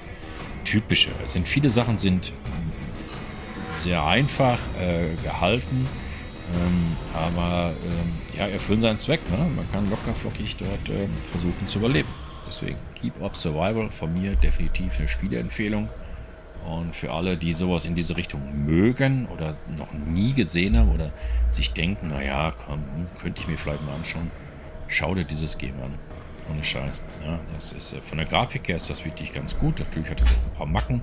typische. 0.63 1.11
Es 1.23 1.33
sind 1.33 1.47
viele 1.47 1.69
Sachen 1.69 1.97
sind 1.97 2.31
sehr 3.75 4.05
einfach 4.05 4.59
äh, 4.79 5.15
gehalten, 5.23 5.87
ähm, 6.53 6.97
aber 7.13 7.73
ähm, 7.83 8.37
ja, 8.37 8.47
erfüllen 8.47 8.81
seinen 8.81 8.97
Zweck. 8.97 9.29
Ne? 9.29 9.37
Man 9.37 9.69
kann 9.71 9.89
locker 9.89 10.13
flockig 10.13 10.55
dort 10.57 10.89
ähm, 10.89 11.09
versuchen 11.31 11.67
zu 11.67 11.79
überleben. 11.79 12.09
Deswegen 12.47 12.77
Keep 12.95 13.21
Up 13.21 13.35
Survival 13.35 13.89
von 13.89 14.13
mir 14.13 14.35
definitiv 14.35 14.99
eine 14.99 15.07
Spieleempfehlung. 15.07 15.89
Und 16.65 16.95
für 16.95 17.11
alle, 17.11 17.37
die 17.37 17.53
sowas 17.53 17.85
in 17.85 17.95
diese 17.95 18.15
Richtung 18.15 18.65
mögen 18.65 19.27
oder 19.27 19.53
noch 19.77 19.91
nie 19.91 20.33
gesehen 20.33 20.77
haben 20.77 20.91
oder 20.91 21.11
sich 21.49 21.73
denken, 21.73 22.09
naja, 22.09 22.53
komm, 22.65 22.79
hm, 22.79 23.07
könnte 23.19 23.41
ich 23.41 23.47
mir 23.47 23.57
vielleicht 23.57 23.85
mal 23.85 23.95
anschauen, 23.95 24.31
schau 24.87 25.13
dir 25.13 25.25
dieses 25.25 25.57
Game 25.57 25.75
an. 25.81 25.91
Ohne 26.49 26.63
Scheiß. 26.63 27.01
Ja, 27.25 27.39
das 27.53 27.71
ist, 27.71 27.93
äh, 27.93 28.01
von 28.01 28.17
der 28.17 28.27
Grafik 28.27 28.67
her 28.67 28.75
ist 28.75 28.89
das 28.89 29.05
wirklich 29.05 29.33
ganz 29.33 29.57
gut. 29.57 29.79
Natürlich 29.79 30.09
hat 30.09 30.21
es 30.21 30.27
auch 30.27 30.51
ein 30.51 30.57
paar 30.57 30.67
Macken. 30.67 31.01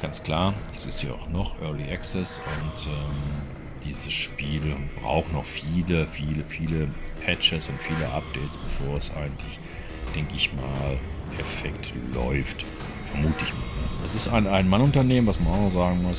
Ganz 0.00 0.22
klar, 0.22 0.54
es 0.74 0.86
ist 0.86 1.02
ja 1.02 1.12
auch 1.12 1.28
noch 1.28 1.60
Early 1.62 1.90
Access 1.92 2.40
und 2.40 2.86
ähm, 2.86 3.52
dieses 3.84 4.12
Spiel 4.12 4.76
braucht 5.00 5.32
noch 5.32 5.44
viele, 5.44 6.06
viele, 6.08 6.44
viele 6.44 6.88
Patches 7.24 7.68
und 7.68 7.80
viele 7.80 8.08
Updates, 8.12 8.56
bevor 8.56 8.96
es 8.96 9.10
eigentlich, 9.14 9.58
denke 10.14 10.34
ich 10.34 10.52
mal, 10.54 10.98
perfekt 11.36 11.92
läuft. 12.12 12.64
Vermute 13.12 13.44
ich. 13.44 13.52
Es 14.04 14.14
ist 14.14 14.28
ein 14.28 14.46
Ein-Mann-Unternehmen, 14.46 15.28
was 15.28 15.38
man 15.38 15.52
auch 15.52 15.60
noch 15.60 15.72
sagen 15.72 16.02
muss. 16.02 16.18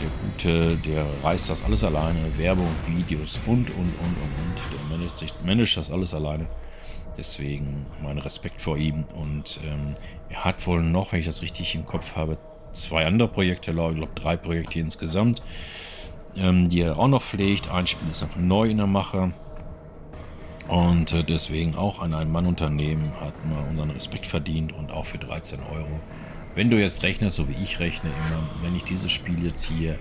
Der 0.00 0.10
Gute, 0.22 0.76
der 0.78 1.06
reißt 1.22 1.48
das 1.48 1.62
alles 1.62 1.84
alleine. 1.84 2.36
Werbung, 2.36 2.68
Videos 2.86 3.38
und, 3.46 3.70
und, 3.70 3.76
und, 3.76 3.76
und, 3.76 4.32
und. 4.42 4.72
Der 4.72 4.96
managt, 4.96 5.18
sich, 5.18 5.32
managt 5.44 5.76
das 5.76 5.90
alles 5.90 6.12
alleine. 6.14 6.46
Deswegen 7.16 7.86
mein 8.02 8.18
Respekt 8.18 8.60
vor 8.60 8.76
ihm. 8.76 9.04
Und 9.14 9.60
ähm, 9.64 9.94
er 10.28 10.44
hat 10.44 10.66
wohl 10.66 10.82
noch, 10.82 11.12
wenn 11.12 11.20
ich 11.20 11.26
das 11.26 11.42
richtig 11.42 11.74
im 11.74 11.86
Kopf 11.86 12.16
habe, 12.16 12.38
zwei 12.72 13.06
andere 13.06 13.28
Projekte, 13.28 13.70
ich 13.70 13.76
glaube 13.76 14.08
drei 14.14 14.36
Projekte 14.36 14.80
insgesamt, 14.80 15.40
ähm, 16.36 16.68
die 16.68 16.80
er 16.80 16.98
auch 16.98 17.08
noch 17.08 17.22
pflegt. 17.22 17.70
Ein 17.70 17.86
Spiel 17.86 18.10
ist 18.10 18.22
noch 18.22 18.36
neu 18.36 18.68
in 18.68 18.78
der 18.78 18.86
Mache. 18.86 19.32
Und 20.68 21.12
äh, 21.12 21.22
deswegen 21.22 21.76
auch 21.76 22.00
an 22.00 22.14
ein 22.14 22.30
Mann-Unternehmen 22.30 23.12
hat 23.20 23.34
man 23.46 23.68
unseren 23.68 23.90
Respekt 23.90 24.26
verdient 24.26 24.72
und 24.72 24.90
auch 24.90 25.06
für 25.06 25.18
13 25.18 25.60
Euro. 25.60 26.00
Wenn 26.54 26.70
du 26.70 26.80
jetzt 26.80 27.02
rechnest, 27.02 27.36
so 27.36 27.48
wie 27.48 27.62
ich 27.62 27.78
rechne 27.78 28.10
immer, 28.10 28.48
wenn 28.62 28.74
ich 28.74 28.84
dieses 28.84 29.12
Spiel 29.12 29.44
jetzt 29.44 29.64
hier 29.64 29.98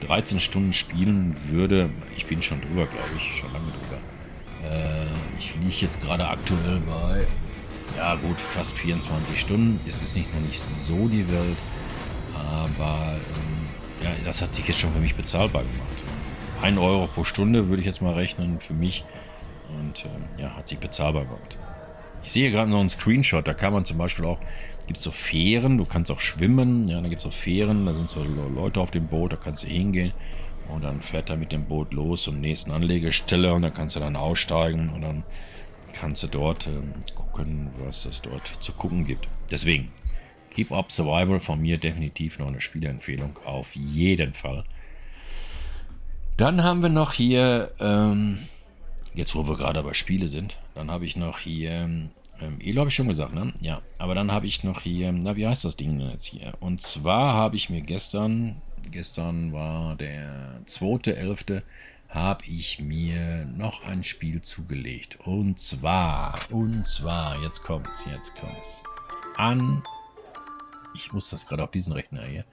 13 0.00 0.40
Stunden 0.40 0.72
spielen 0.72 1.36
würde, 1.48 1.90
ich 2.16 2.26
bin 2.26 2.40
schon 2.40 2.60
drüber, 2.60 2.86
glaube 2.86 3.10
ich, 3.16 3.36
schon 3.36 3.52
lange 3.52 3.66
drüber. 3.66 4.00
Äh, 4.74 5.06
ich 5.38 5.54
liege 5.56 5.86
jetzt 5.86 6.00
gerade 6.00 6.26
aktuell 6.26 6.80
bei, 6.80 7.26
ja 7.96 8.14
gut, 8.14 8.40
fast 8.40 8.78
24 8.78 9.38
Stunden. 9.38 9.80
Es 9.86 10.00
ist 10.00 10.16
nicht 10.16 10.32
noch 10.32 10.40
nicht 10.40 10.58
so 10.58 11.08
die 11.08 11.28
Welt, 11.30 11.58
aber 12.34 13.12
ähm, 13.36 14.04
ja, 14.04 14.10
das 14.24 14.40
hat 14.40 14.54
sich 14.54 14.66
jetzt 14.66 14.80
schon 14.80 14.92
für 14.92 15.00
mich 15.00 15.14
bezahlbar 15.14 15.62
gemacht. 15.62 16.02
1 16.62 16.78
Euro 16.78 17.06
pro 17.06 17.24
Stunde 17.24 17.68
würde 17.68 17.80
ich 17.80 17.86
jetzt 17.86 18.00
mal 18.00 18.14
rechnen 18.14 18.60
für 18.60 18.74
mich 18.74 19.04
und 19.78 20.04
äh, 20.04 20.42
ja, 20.42 20.56
hat 20.56 20.68
sich 20.68 20.78
bezahlbar 20.78 21.24
gemacht. 21.24 21.58
Ich 22.22 22.32
sehe 22.32 22.50
gerade 22.50 22.70
noch 22.70 22.80
einen 22.80 22.88
Screenshot, 22.88 23.46
da 23.46 23.54
kann 23.54 23.72
man 23.72 23.84
zum 23.84 23.98
Beispiel 23.98 24.24
auch, 24.24 24.38
gibt 24.86 24.98
es 24.98 25.04
so 25.04 25.10
Fähren, 25.10 25.78
du 25.78 25.84
kannst 25.84 26.10
auch 26.10 26.20
schwimmen, 26.20 26.86
ja, 26.86 27.00
da 27.00 27.08
gibt 27.08 27.20
es 27.20 27.24
so 27.24 27.30
Fähren, 27.30 27.86
da 27.86 27.94
sind 27.94 28.10
so 28.10 28.22
Leute 28.22 28.80
auf 28.80 28.90
dem 28.90 29.06
Boot, 29.06 29.32
da 29.32 29.36
kannst 29.36 29.62
du 29.62 29.68
hingehen 29.68 30.12
und 30.68 30.82
dann 30.82 31.00
fährt 31.00 31.30
er 31.30 31.36
mit 31.36 31.52
dem 31.52 31.64
Boot 31.64 31.94
los 31.94 32.24
zum 32.24 32.40
nächsten 32.40 32.70
Anlegestelle 32.70 33.54
und 33.54 33.62
dann 33.62 33.74
kannst 33.74 33.96
du 33.96 34.00
dann 34.00 34.16
aussteigen 34.16 34.90
und 34.90 35.02
dann 35.02 35.24
kannst 35.92 36.22
du 36.22 36.26
dort 36.26 36.66
äh, 36.66 36.70
gucken, 37.14 37.70
was 37.78 38.04
es 38.04 38.22
dort 38.22 38.46
zu 38.46 38.72
gucken 38.72 39.04
gibt. 39.04 39.28
Deswegen, 39.50 39.90
Hip 40.54 40.70
Hop 40.70 40.90
Survival 40.90 41.40
von 41.40 41.60
mir 41.60 41.78
definitiv 41.78 42.38
noch 42.38 42.48
eine 42.48 42.60
Spielempfehlung. 42.60 43.38
Auf 43.44 43.74
jeden 43.74 44.34
Fall. 44.34 44.64
Dann 46.36 46.62
haben 46.64 46.82
wir 46.82 46.88
noch 46.88 47.12
hier, 47.12 47.70
ähm, 47.80 48.38
jetzt 49.14 49.34
wo 49.34 49.46
wir 49.46 49.56
gerade 49.56 49.82
bei 49.82 49.94
Spiele 49.94 50.28
sind, 50.28 50.58
dann 50.74 50.90
habe 50.90 51.04
ich 51.04 51.16
noch 51.16 51.38
hier, 51.38 51.70
ähm, 51.70 52.10
Elo 52.60 52.80
habe 52.80 52.90
ich 52.90 52.94
schon 52.94 53.08
gesagt, 53.08 53.34
ne? 53.34 53.52
Ja, 53.60 53.82
aber 53.98 54.14
dann 54.14 54.32
habe 54.32 54.46
ich 54.46 54.64
noch 54.64 54.80
hier, 54.82 55.12
na, 55.12 55.36
wie 55.36 55.46
heißt 55.46 55.64
das 55.64 55.76
Ding 55.76 55.98
denn 55.98 56.10
jetzt 56.10 56.26
hier? 56.26 56.52
Und 56.60 56.80
zwar 56.80 57.34
habe 57.34 57.56
ich 57.56 57.70
mir 57.70 57.80
gestern, 57.80 58.60
gestern 58.90 59.52
war 59.52 59.96
der 59.96 60.60
2.11., 60.66 61.62
habe 62.08 62.44
ich 62.46 62.80
mir 62.80 63.44
noch 63.44 63.84
ein 63.84 64.02
Spiel 64.02 64.40
zugelegt. 64.40 65.18
Und 65.24 65.60
zwar, 65.60 66.40
und 66.50 66.84
zwar, 66.84 67.40
jetzt 67.40 67.62
kommt's, 67.62 68.04
jetzt 68.10 68.34
kommt's. 68.34 68.82
An, 69.36 69.82
ich 70.96 71.12
muss 71.12 71.30
das 71.30 71.46
gerade 71.46 71.62
auf 71.62 71.70
diesen 71.70 71.92
Rechner 71.92 72.24
hier, 72.24 72.44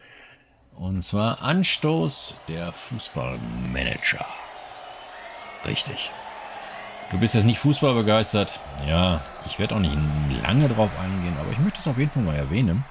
und 0.75 1.01
zwar 1.01 1.41
Anstoß 1.41 2.35
der 2.47 2.71
Fußballmanager. 2.71 4.27
Richtig. 5.65 6.11
Du 7.09 7.17
bist 7.17 7.35
jetzt 7.35 7.45
nicht 7.45 7.59
Fußball 7.59 7.93
begeistert. 7.93 8.59
Ja, 8.85 9.21
ich 9.45 9.59
werde 9.59 9.75
auch 9.75 9.79
nicht 9.79 9.97
lange 10.43 10.67
drauf 10.67 10.91
eingehen, 10.99 11.37
aber 11.39 11.51
ich 11.51 11.59
möchte 11.59 11.79
es 11.79 11.87
auf 11.87 11.97
jeden 11.97 12.11
Fall 12.11 12.23
mal 12.23 12.35
erwähnen. 12.35 12.83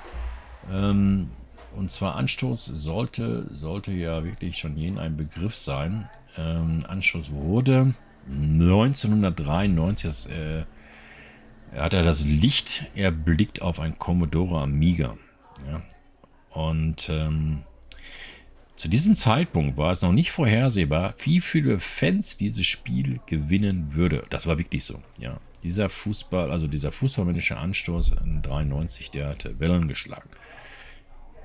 Ähm, 0.73 1.29
und 1.77 1.91
zwar 1.91 2.17
Anstoß 2.17 2.65
sollte, 2.65 3.47
sollte 3.53 3.93
ja 3.93 4.25
wirklich 4.25 4.57
schon 4.57 4.79
jeden 4.79 4.99
ein 4.99 5.19
Begriff 5.19 5.55
sein. 5.55 6.09
Ähm, 6.39 6.85
Anstoß 6.89 7.31
wurde 7.31 7.95
1993, 8.29 10.09
das, 10.09 10.27
äh, 10.27 10.65
hat 11.77 11.93
er 11.93 12.03
das 12.03 12.25
Licht 12.25 12.87
erblickt 12.95 13.61
auf 13.61 13.81
ein 13.81 13.99
Commodore 13.99 14.63
Amiga. 14.63 15.15
Ja. 15.71 15.83
Und 16.59 17.11
ähm, 17.11 17.65
zu 18.77 18.89
diesem 18.89 19.15
Zeitpunkt 19.15 19.79
war 19.79 19.93
es 19.93 20.03
noch 20.03 20.13
nicht 20.13 20.31
vorhersehbar, 20.31 21.15
wie 21.23 21.41
viele 21.41 21.81
Fans 21.81 22.37
dieses 22.37 22.67
Spiel 22.67 23.21
gewinnen 23.27 23.95
würde. 23.95 24.25
Das 24.29 24.47
war 24.47 24.59
wirklich 24.59 24.85
so. 24.85 25.01
Ja, 25.19 25.41
dieser 25.63 25.89
Fußball, 25.89 26.51
also 26.51 26.67
dieser 26.67 26.93
fußballmännische 26.93 27.57
Anstoß 27.57 28.13
in 28.23 28.43
93, 28.43 29.11
der 29.11 29.29
hatte 29.29 29.59
Wellen 29.59 29.89
geschlagen. 29.89 30.29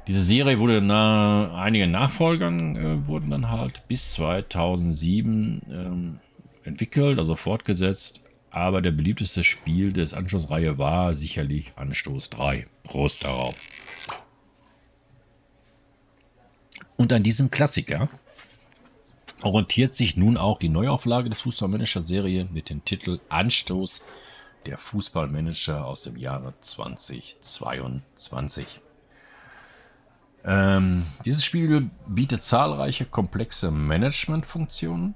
Diese 0.07 0.23
Serie 0.23 0.59
wurde 0.59 0.81
nach 0.81 1.53
einigen 1.53 1.91
Nachfolgern 1.91 2.75
äh, 2.75 3.07
wurden 3.07 3.29
dann 3.29 3.49
halt 3.49 3.87
bis 3.87 4.13
2007 4.13 5.61
ähm, 5.71 6.19
entwickelt, 6.65 7.17
also 7.17 7.35
fortgesetzt. 7.35 8.23
Aber 8.49 8.81
der 8.81 8.91
beliebteste 8.91 9.45
Spiel 9.45 9.93
des 9.93 10.13
Anstoßreihe 10.13 10.77
war 10.77 11.13
sicherlich 11.13 11.71
Anstoß 11.77 12.29
3. 12.31 12.65
Prost 12.83 13.23
darauf. 13.23 13.55
Und 17.01 17.11
an 17.13 17.23
diesem 17.23 17.49
Klassiker 17.49 18.09
orientiert 19.41 19.95
sich 19.95 20.17
nun 20.17 20.37
auch 20.37 20.59
die 20.59 20.69
Neuauflage 20.69 21.31
des 21.31 21.41
Fußballmanager-Serie 21.41 22.47
mit 22.53 22.69
dem 22.69 22.85
Titel 22.85 23.19
Anstoß 23.27 24.03
der 24.67 24.77
Fußballmanager 24.77 25.83
aus 25.83 26.03
dem 26.03 26.15
Jahre 26.15 26.53
2022. 26.59 28.81
Ähm, 30.45 31.07
dieses 31.25 31.43
Spiel 31.43 31.89
bietet 32.05 32.43
zahlreiche 32.43 33.05
komplexe 33.05 33.71
Managementfunktionen, 33.71 35.15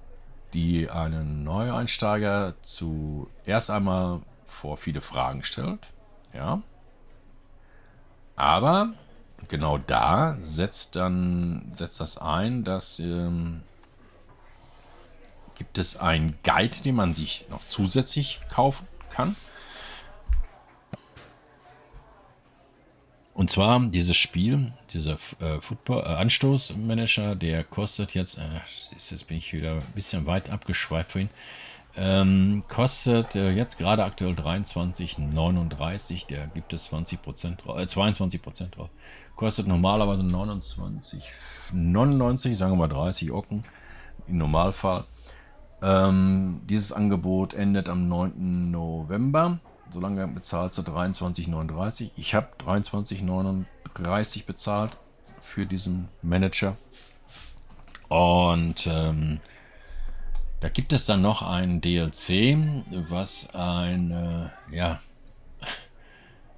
die 0.56 0.90
einen 0.90 1.44
Neueinsteiger 1.44 2.56
zuerst 2.64 3.70
einmal 3.70 4.22
vor 4.48 4.78
viele 4.78 5.02
Fragen 5.02 5.44
stellt. 5.44 5.94
Ja. 6.34 6.64
Aber 8.36 8.96
genau 9.48 9.78
da 9.78 10.38
setzt 10.40 10.96
dann 10.96 11.72
setzt 11.74 12.00
das 12.00 12.18
ein, 12.18 12.64
dass 12.64 13.00
ähm, 13.00 13.64
gibt 15.56 15.78
es 15.78 15.96
einen 15.96 16.36
Guide, 16.44 16.82
den 16.84 16.96
man 16.96 17.14
sich 17.14 17.48
noch 17.50 17.66
zusätzlich 17.68 18.40
kaufen 18.50 18.88
kann. 19.10 19.36
Und 23.34 23.50
zwar 23.50 23.82
dieses 23.82 24.16
Spiel, 24.16 24.72
dieser 24.92 25.18
äh, 25.42 25.60
Football 25.60 26.04
äh, 26.04 26.16
Anstoßmanager, 26.16 27.36
der 27.36 27.66
kostet 27.66 28.14
jetzt, 28.14 28.38
äh, 28.38 28.62
jetzt 28.92 29.28
bin 29.28 29.38
ich 29.38 29.52
wieder 29.52 29.74
ein 29.74 29.94
bisschen 29.94 30.26
weit 30.26 30.50
abgeschweift 30.50 31.12
vorhin, 31.12 31.30
ähm, 31.98 32.64
kostet 32.68 33.36
äh, 33.36 33.52
jetzt 33.52 33.78
gerade 33.78 34.04
aktuell 34.04 34.34
23,39. 34.34 36.28
Der 36.28 36.48
gibt 36.48 36.74
es 36.74 36.92
20% 36.92 37.78
äh, 37.78 37.86
22% 37.86 38.72
drauf. 38.72 38.90
Kostet 39.36 39.68
normalerweise 39.68 40.24
29,99, 40.24 42.56
sagen 42.56 42.74
wir 42.74 42.78
mal 42.78 42.88
30 42.88 43.32
Ocken 43.32 43.64
im 44.28 44.38
Normalfall. 44.38 45.06
Ähm, 45.82 46.62
dieses 46.66 46.92
Angebot 46.92 47.54
endet 47.54 47.88
am 47.90 48.10
9. 48.10 48.72
November. 48.72 49.60
Solange 49.90 50.28
bezahlst 50.28 50.78
du 50.78 50.82
23,39. 50.82 52.12
Ich 52.18 52.34
habe 52.34 52.48
23,39 52.66 54.46
bezahlt 54.46 54.98
für 55.42 55.66
diesen 55.66 56.10
Manager. 56.22 56.76
Und 58.10 58.86
ähm, 58.88 59.40
da 60.60 60.70
gibt 60.70 60.94
es 60.94 61.06
dann 61.06 61.22
noch 61.22 61.42
ein 61.42 61.82
DLC, 61.82 62.58
was 63.10 63.54
ein, 63.54 64.12
äh, 64.12 64.76
ja, 64.76 65.00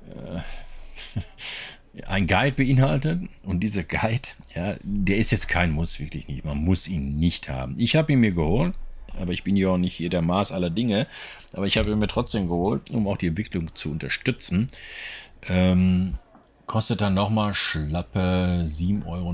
äh, 0.10 2.02
ein 2.08 2.28
Guide 2.28 2.52
beinhaltet. 2.52 3.22
Und 3.44 3.62
dieser 3.62 3.84
Guide, 3.84 4.30
ja, 4.56 4.76
der 4.82 5.18
ist 5.18 5.32
jetzt 5.32 5.48
kein 5.48 5.72
Muss, 5.72 6.00
wirklich 6.00 6.28
nicht. 6.28 6.46
Man 6.46 6.58
muss 6.58 6.88
ihn 6.88 7.18
nicht 7.18 7.50
haben. 7.50 7.76
Ich 7.78 7.96
habe 7.96 8.14
ihn 8.14 8.20
mir 8.20 8.32
geholt, 8.32 8.76
aber 9.20 9.34
ich 9.34 9.44
bin 9.44 9.58
ja 9.58 9.70
auch 9.70 9.78
nicht 9.78 9.96
hier 9.96 10.10
der 10.10 10.22
Maß 10.22 10.52
aller 10.52 10.70
Dinge. 10.70 11.08
Aber 11.54 11.66
ich 11.66 11.78
habe 11.78 11.92
ihn 11.92 12.00
mir 12.00 12.08
trotzdem 12.08 12.48
geholt, 12.48 12.92
um 12.92 13.08
auch 13.08 13.18
die 13.18 13.28
Entwicklung 13.28 13.74
zu 13.76 13.92
unterstützen. 13.92 14.68
Ähm, 15.48 16.16
kostet 16.68 17.02
dann 17.02 17.14
nochmal 17.14 17.54
schlappe 17.54 18.66
7,79 18.68 19.06
Euro 19.08 19.32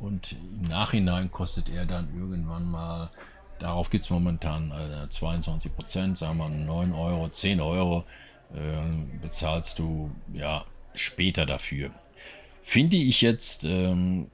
und 0.00 0.32
im 0.32 0.62
Nachhinein 0.68 1.30
kostet 1.30 1.68
er 1.68 1.86
dann 1.86 2.08
irgendwann 2.16 2.70
mal, 2.70 3.10
darauf 3.58 3.90
gibt 3.90 4.04
es 4.04 4.10
momentan 4.10 4.70
äh, 4.70 5.08
22 5.08 5.74
Prozent, 5.74 6.18
sagen 6.18 6.38
wir 6.38 6.48
9 6.48 6.92
Euro, 6.92 7.28
10 7.28 7.60
Euro, 7.60 8.04
äh, 8.54 9.18
bezahlst 9.20 9.78
du 9.78 10.10
ja 10.32 10.64
später 10.94 11.46
dafür. 11.46 11.90
Finde 12.62 12.96
ich 12.96 13.20
jetzt, 13.20 13.64
ähm, 13.64 14.26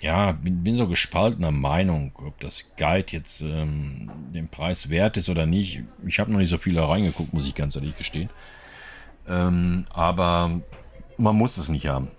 ja, 0.00 0.32
bin, 0.32 0.64
bin, 0.64 0.76
so 0.76 0.88
gespaltener 0.88 1.50
Meinung, 1.50 2.12
ob 2.16 2.38
das 2.40 2.64
Guide 2.76 3.12
jetzt 3.12 3.40
ähm, 3.40 4.10
den 4.34 4.48
Preis 4.48 4.90
wert 4.90 5.16
ist 5.16 5.28
oder 5.28 5.46
nicht. 5.46 5.82
Ich 6.06 6.18
habe 6.18 6.32
noch 6.32 6.38
nicht 6.38 6.50
so 6.50 6.58
viel 6.58 6.78
reingeguckt, 6.78 7.32
muss 7.32 7.46
ich 7.46 7.54
ganz 7.54 7.76
ehrlich 7.76 7.96
gestehen. 7.96 8.28
Ähm, 9.28 9.86
aber 9.90 10.60
man 11.16 11.36
muss 11.36 11.56
es 11.56 11.68
nicht 11.68 11.86
haben. 11.86 12.10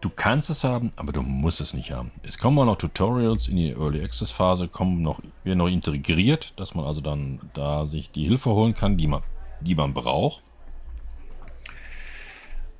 Du 0.00 0.08
kannst 0.08 0.48
es 0.48 0.64
haben, 0.64 0.92
aber 0.96 1.12
du 1.12 1.22
musst 1.22 1.60
es 1.60 1.74
nicht 1.74 1.92
haben. 1.92 2.10
Es 2.22 2.38
kommen 2.38 2.58
auch 2.58 2.64
noch 2.64 2.76
Tutorials 2.76 3.48
in 3.48 3.56
die 3.56 3.72
Early 3.72 4.02
Access 4.02 4.30
Phase, 4.30 4.66
kommen 4.66 5.02
noch, 5.02 5.20
werden 5.44 5.58
noch 5.58 5.68
integriert, 5.68 6.54
dass 6.56 6.74
man 6.74 6.86
also 6.86 7.02
dann 7.02 7.40
da 7.52 7.86
sich 7.86 8.10
die 8.10 8.26
Hilfe 8.26 8.50
holen 8.50 8.74
kann, 8.74 8.96
die 8.96 9.06
man, 9.06 9.22
die 9.60 9.74
man 9.74 9.92
braucht. 9.92 10.42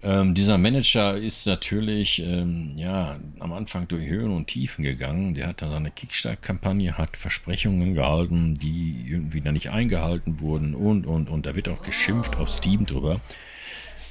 Ähm, 0.03 0.33
dieser 0.35 0.57
Manager 0.57 1.19
ist 1.19 1.47
natürlich 1.47 2.21
ähm, 2.21 2.73
ja, 2.77 3.21
am 3.39 3.53
Anfang 3.53 3.87
durch 3.87 4.07
Höhen 4.07 4.35
und 4.35 4.47
Tiefen 4.47 4.83
gegangen. 4.83 5.35
Der 5.35 5.47
hat 5.47 5.61
da 5.61 5.71
seine 5.71 5.91
Kickstart-Kampagne, 5.91 6.97
hat 6.97 7.19
Versprechungen 7.19 7.93
gehalten, 7.93 8.55
die 8.55 9.05
irgendwie 9.07 9.43
dann 9.43 9.53
nicht 9.53 9.71
eingehalten 9.71 10.41
wurden 10.41 10.75
und, 10.75 11.07
und, 11.07 11.29
und. 11.29 11.45
Da 11.45 11.55
wird 11.55 11.69
auch 11.69 11.83
geschimpft 11.83 12.37
auf 12.37 12.49
Steam 12.49 12.87
drüber. 12.87 13.21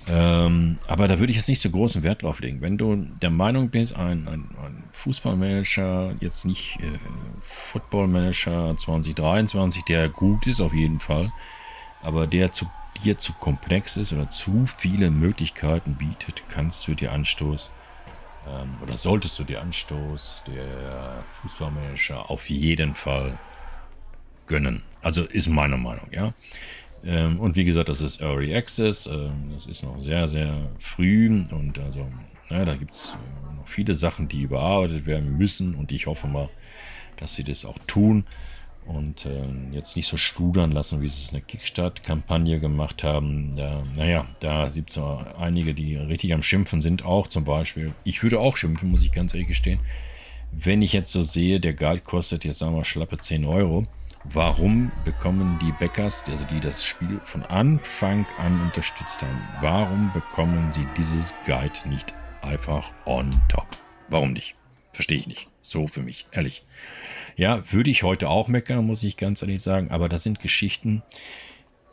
Ähm, 0.10 0.80
aber 0.88 1.08
da 1.08 1.20
würde 1.20 1.32
ich 1.32 1.38
jetzt 1.38 1.50
nicht 1.50 1.62
so 1.62 1.70
großen 1.70 2.02
Wert 2.02 2.24
drauf 2.24 2.40
legen. 2.40 2.62
Wenn 2.62 2.78
du 2.78 2.96
der 3.22 3.30
Meinung 3.30 3.70
bist, 3.70 3.96
ein, 3.96 4.28
ein, 4.28 4.50
ein 4.64 4.84
Fußballmanager, 4.94 6.16
jetzt 6.20 6.46
nicht 6.46 6.80
äh, 6.80 6.98
Footballmanager 7.42 8.76
2023, 8.76 9.84
der 9.84 10.10
gut 10.10 10.48
ist 10.48 10.62
auf 10.62 10.74
jeden 10.74 11.00
Fall, 11.00 11.32
aber 12.02 12.26
der 12.26 12.52
zu 12.52 12.66
dir 13.04 13.18
zu 13.20 13.34
komplex 13.34 13.98
ist 13.98 14.12
oder 14.12 14.28
zu 14.30 14.66
viele 14.78 15.12
Möglichkeiten 15.12 15.96
bietet, 15.96 16.44
kannst 16.50 16.88
du 16.88 16.96
dir 16.96 17.12
Anstoß 17.12 17.70
ähm, 18.48 18.78
oder 18.82 18.98
solltest 18.98 19.38
du 19.38 19.44
dir 19.44 19.62
Anstoß 19.62 20.44
der 20.48 21.24
Fußballmanager 21.42 22.30
auf 22.30 22.50
jeden 22.50 22.96
Fall 22.96 23.38
gönnen. 24.48 24.84
Also 25.02 25.24
ist 25.24 25.48
meine 25.48 25.78
Meinung, 25.78 26.08
ja. 26.12 26.34
Ähm, 27.06 27.40
und 27.40 27.56
wie 27.56 27.66
gesagt, 27.66 27.90
das 27.90 28.02
ist 28.02 28.22
Early 28.22 28.56
Access. 28.56 29.08
Ähm, 29.08 29.52
das 29.54 29.66
ist 29.66 29.84
noch 29.84 29.98
sehr, 29.98 30.28
sehr 30.28 30.70
früh. 30.80 31.44
Und 31.52 31.80
also, 31.80 32.08
na, 32.50 32.66
da 32.66 32.76
gibt 32.76 32.96
es 32.96 33.16
äh, 33.16 33.56
noch 33.58 33.68
viele 33.68 33.96
Sachen, 33.96 34.28
die 34.28 34.42
überarbeitet 34.44 35.06
werden 35.06 35.38
müssen. 35.38 35.76
Und 35.76 35.92
ich 35.92 36.08
hoffe 36.08 36.28
mal, 36.28 36.50
dass 37.18 37.36
sie 37.36 37.44
das 37.44 37.66
auch 37.66 37.78
tun. 37.88 38.26
und 38.86 39.26
äh, 39.28 39.46
jetzt 39.72 39.96
nicht 39.96 40.08
so 40.08 40.18
studern 40.18 40.72
lassen, 40.72 41.02
wie 41.02 41.10
sie 41.10 41.22
es 41.22 41.30
in 41.30 41.36
der 41.36 41.42
Kickstart-Kampagne 41.42 42.60
gemacht 42.60 43.04
haben. 43.04 43.56
Da, 43.56 43.84
naja, 43.96 44.26
da 44.40 44.68
gibt 44.68 44.90
es 44.90 45.00
einige, 45.38 45.74
die 45.76 45.96
richtig 45.96 46.34
am 46.34 46.42
Schimpfen 46.42 46.82
sind, 46.82 47.06
auch 47.06 47.28
zum 47.28 47.44
Beispiel. 47.44 47.94
Ich 48.04 48.24
würde 48.24 48.40
auch 48.40 48.58
schimpfen, 48.58 48.90
muss 48.90 49.04
ich 49.04 49.12
ganz 49.12 49.34
ehrlich 49.34 49.48
gestehen. 49.50 49.80
Wenn 50.52 50.82
ich 50.82 50.94
jetzt 50.94 51.12
so 51.12 51.22
sehe, 51.22 51.60
der 51.60 51.74
Guide 51.76 52.02
kostet 52.02 52.44
jetzt 52.46 52.60
sagen 52.60 52.76
wir 52.76 52.84
schlappe 52.84 53.20
10 53.20 53.46
Euro. 53.46 53.86
Warum 54.26 54.92
bekommen 55.06 55.58
die 55.62 55.72
Bäckers, 55.72 56.26
also 56.28 56.46
die 56.46 56.60
das 56.60 56.84
Spiel 56.84 57.20
von 57.24 57.44
Anfang 57.44 58.26
an 58.38 58.60
unterstützt 58.62 59.22
haben, 59.22 59.42
warum 59.62 60.12
bekommen 60.14 60.72
sie 60.72 60.86
dieses 60.98 61.34
Guide 61.46 61.88
nicht 61.88 62.14
einfach 62.42 62.94
on 63.06 63.30
top? 63.48 63.68
Warum 64.10 64.34
nicht? 64.34 64.56
Verstehe 64.92 65.20
ich 65.20 65.28
nicht. 65.28 65.48
So 65.62 65.88
für 65.88 66.02
mich, 66.02 66.28
ehrlich. 66.32 66.66
Ja, 67.38 67.64
würde 67.72 67.90
ich 67.90 68.04
heute 68.04 68.28
auch 68.28 68.50
meckern, 68.50 68.86
muss 68.86 69.04
ich 69.04 69.16
ganz 69.16 69.42
ehrlich 69.42 69.62
sagen. 69.62 69.92
Aber 69.92 70.10
das 70.10 70.24
sind 70.24 70.40
Geschichten, 70.40 71.02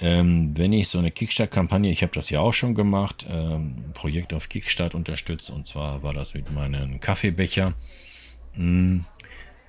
ähm, 0.01 0.57
wenn 0.57 0.73
ich 0.73 0.89
so 0.89 0.99
eine 0.99 1.11
Kickstart-Kampagne, 1.11 1.91
ich 1.91 2.03
habe 2.03 2.13
das 2.13 2.29
ja 2.31 2.41
auch 2.41 2.53
schon 2.53 2.75
gemacht, 2.75 3.27
ähm, 3.31 3.77
ein 3.79 3.93
Projekt 3.95 4.35
auf 4.35 4.49
Kickstart 4.49 4.95
unterstütze. 4.95 5.53
Und 5.53 5.67
zwar 5.67 6.03
war 6.03 6.13
das 6.13 6.35
mit 6.35 6.53
meinem 6.53 7.01
Kaffeebecher. 7.01 7.75
Hm, 8.55 9.05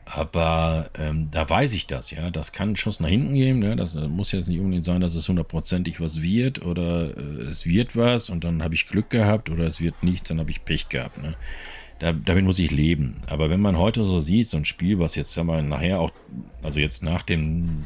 aber 0.10 0.90
ähm, 0.98 1.30
da 1.32 1.50
weiß 1.50 1.74
ich 1.74 1.88
das, 1.88 2.12
ja. 2.12 2.32
Das 2.32 2.52
kann 2.52 2.70
einen 2.70 2.76
Schuss 2.76 3.00
nach 3.00 3.10
hinten 3.10 3.36
geben. 3.36 3.60
Ne? 3.60 3.76
Das 3.76 3.96
muss 3.96 4.32
jetzt 4.32 4.48
nicht 4.48 4.60
unbedingt 4.60 4.86
sein, 4.86 5.02
dass 5.02 5.16
es 5.16 5.28
hundertprozentig 5.28 6.00
was 6.00 6.22
wird 6.22 6.64
oder 6.66 7.18
äh, 7.18 7.50
es 7.52 7.66
wird 7.66 7.96
was 7.96 8.30
und 8.30 8.44
dann 8.44 8.64
habe 8.64 8.76
ich 8.76 8.86
Glück 8.86 9.10
gehabt 9.10 9.50
oder 9.50 9.66
es 9.66 9.80
wird 9.80 10.04
nichts, 10.04 10.30
dann 10.30 10.40
habe 10.40 10.52
ich 10.52 10.64
Pech 10.64 10.90
gehabt. 10.90 11.22
Ne? 11.22 11.36
da, 12.00 12.14
damit 12.14 12.46
muss 12.46 12.60
ich 12.60 12.72
leben. 12.72 13.18
Aber 13.28 13.50
wenn 13.50 13.62
man 13.62 13.78
heute 13.78 14.04
so 14.04 14.22
sieht, 14.22 14.48
so 14.48 14.58
ein 14.58 14.66
Spiel, 14.66 15.00
was 15.00 15.16
jetzt 15.16 15.32
sagen 15.32 15.48
wir, 15.48 15.62
nachher 15.62 16.00
auch, 16.00 16.12
also 16.62 16.80
jetzt 16.80 17.04
nach 17.04 17.24
dem 17.24 17.86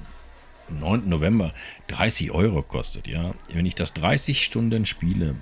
9. 0.69 1.07
November 1.07 1.53
30 1.87 2.31
Euro 2.31 2.61
kostet, 2.61 3.07
ja, 3.07 3.33
wenn 3.53 3.65
ich 3.65 3.75
das 3.75 3.93
30 3.93 4.43
Stunden 4.43 4.85
spiele, 4.85 5.35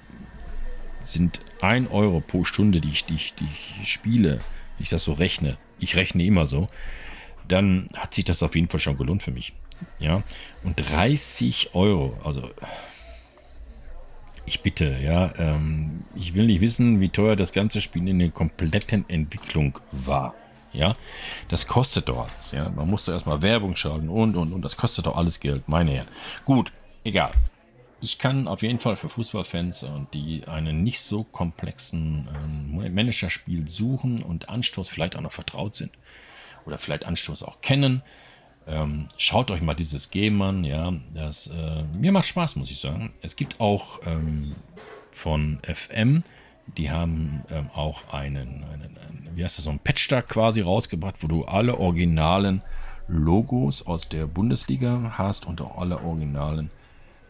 sind 0.99 1.41
1 1.61 1.89
Euro 1.91 2.21
pro 2.21 2.43
Stunde, 2.43 2.81
die 2.81 2.89
ich, 2.89 3.05
die 3.05 3.15
die 3.15 3.47
ich 3.81 3.89
spiele, 3.89 4.39
wenn 4.77 4.83
ich 4.83 4.89
das 4.89 5.03
so 5.03 5.13
rechne, 5.13 5.57
ich 5.79 5.95
rechne 5.95 6.23
immer 6.23 6.47
so, 6.47 6.67
dann 7.47 7.89
hat 7.95 8.13
sich 8.13 8.25
das 8.25 8.43
auf 8.43 8.55
jeden 8.55 8.69
Fall 8.69 8.79
schon 8.79 8.97
gelohnt 8.97 9.23
für 9.23 9.31
mich. 9.31 9.53
Ja, 9.99 10.23
und 10.63 10.75
30 10.75 11.73
Euro, 11.73 12.17
also 12.23 12.49
ich 14.45 14.61
bitte, 14.61 14.97
ja, 15.01 15.31
ähm, 15.37 16.03
ich 16.15 16.33
will 16.33 16.47
nicht 16.47 16.59
wissen, 16.59 16.99
wie 16.99 17.09
teuer 17.09 17.35
das 17.35 17.53
ganze 17.53 17.81
Spiel 17.81 18.07
in 18.07 18.19
der 18.19 18.31
kompletten 18.31 19.05
Entwicklung 19.07 19.77
war. 19.91 20.33
Ja, 20.73 20.95
das 21.47 21.67
kostet 21.67 22.09
doch 22.09 22.29
alles. 22.29 22.51
Ja, 22.51 22.69
man 22.69 22.89
musste 22.89 23.11
erstmal 23.11 23.41
Werbung 23.41 23.75
schalten 23.75 24.09
und 24.09 24.35
und 24.35 24.53
und. 24.53 24.63
Das 24.63 24.77
kostet 24.77 25.05
doch 25.05 25.15
alles 25.15 25.39
Geld, 25.39 25.67
meine 25.67 25.91
Herren. 25.91 26.07
Gut, 26.45 26.71
egal. 27.03 27.31
Ich 28.01 28.17
kann 28.17 28.47
auf 28.47 28.61
jeden 28.61 28.79
Fall 28.79 28.95
für 28.95 29.09
Fußballfans, 29.09 29.85
die 30.13 30.47
einen 30.47 30.83
nicht 30.83 31.01
so 31.01 31.23
komplexen 31.23 32.29
ähm, 32.33 32.93
Managerspiel 32.93 33.67
suchen 33.67 34.23
und 34.23 34.47
Anstoß 34.47 34.87
vielleicht 34.87 35.17
auch 35.17 35.21
noch 35.21 35.33
vertraut 35.33 35.75
sind 35.75 35.91
oder 36.65 36.77
vielleicht 36.77 37.05
Anstoß 37.05 37.43
auch 37.43 37.61
kennen, 37.61 38.01
ähm, 38.69 39.07
schaut 39.17 39.49
euch 39.51 39.61
mal 39.61 39.73
dieses 39.73 40.11
Game 40.11 40.41
an, 40.41 40.63
ja. 40.63 40.93
Das, 41.13 41.47
äh, 41.47 41.83
mir 41.97 42.11
macht 42.11 42.27
Spaß, 42.27 42.55
muss 42.55 42.69
ich 42.69 42.79
sagen. 42.79 43.11
Es 43.21 43.35
gibt 43.35 43.59
auch 43.59 43.99
ähm, 44.05 44.55
von 45.11 45.59
FM, 45.63 46.23
die 46.77 46.91
haben 46.91 47.43
ähm, 47.49 47.69
auch 47.73 48.13
einen, 48.13 48.63
einen, 48.63 48.97
einen, 48.97 49.29
wie 49.33 49.43
heißt 49.43 49.57
das, 49.57 49.65
so 49.65 49.71
ein 49.71 49.79
Patch 49.79 50.07
da 50.09 50.21
quasi 50.21 50.61
rausgebracht, 50.61 51.15
wo 51.21 51.27
du 51.27 51.45
alle 51.45 51.79
originalen 51.79 52.61
Logos 53.07 53.85
aus 53.87 54.07
der 54.07 54.27
Bundesliga 54.27 55.13
hast 55.17 55.47
und 55.47 55.61
auch 55.61 55.79
alle 55.79 56.03
originalen 56.03 56.69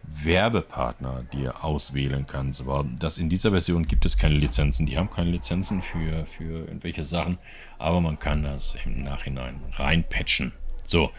Werbepartner 0.03 1.23
dir 1.33 1.63
auswählen 1.63 2.25
kannst. 2.27 2.62
Aber 2.62 2.85
das 2.99 3.17
in 3.17 3.29
dieser 3.29 3.51
Version 3.51 3.88
gibt 3.88 4.05
es 4.05 4.17
keine 4.17 4.35
Lizenzen. 4.35 4.85
Die 4.85 4.97
haben 4.97 5.09
keine 5.09 5.31
Lizenzen 5.31 5.81
für, 5.81 6.25
für 6.25 6.65
irgendwelche 6.65 7.03
Sachen, 7.03 7.38
aber 7.77 8.01
man 8.01 8.19
kann 8.19 8.43
das 8.43 8.75
im 8.85 9.03
Nachhinein 9.03 9.62
reinpatchen. 9.73 10.51
So. 10.85 11.12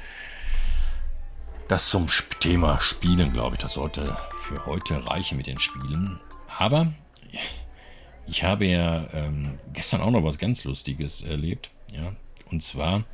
Das 1.68 1.88
zum 1.88 2.08
Thema 2.40 2.80
Spielen, 2.80 3.32
glaube 3.32 3.54
ich. 3.54 3.62
Das 3.62 3.74
sollte 3.74 4.16
für 4.42 4.66
heute 4.66 5.06
reichen 5.06 5.36
mit 5.36 5.46
den 5.46 5.60
Spielen. 5.60 6.18
Aber 6.58 6.92
ich 8.26 8.42
habe 8.42 8.66
ja 8.66 9.06
ähm, 9.12 9.58
gestern 9.72 10.00
auch 10.00 10.10
noch 10.10 10.24
was 10.24 10.38
ganz 10.38 10.64
Lustiges 10.64 11.22
erlebt. 11.22 11.70
Ja, 11.92 12.14
und 12.50 12.62
zwar 12.62 13.04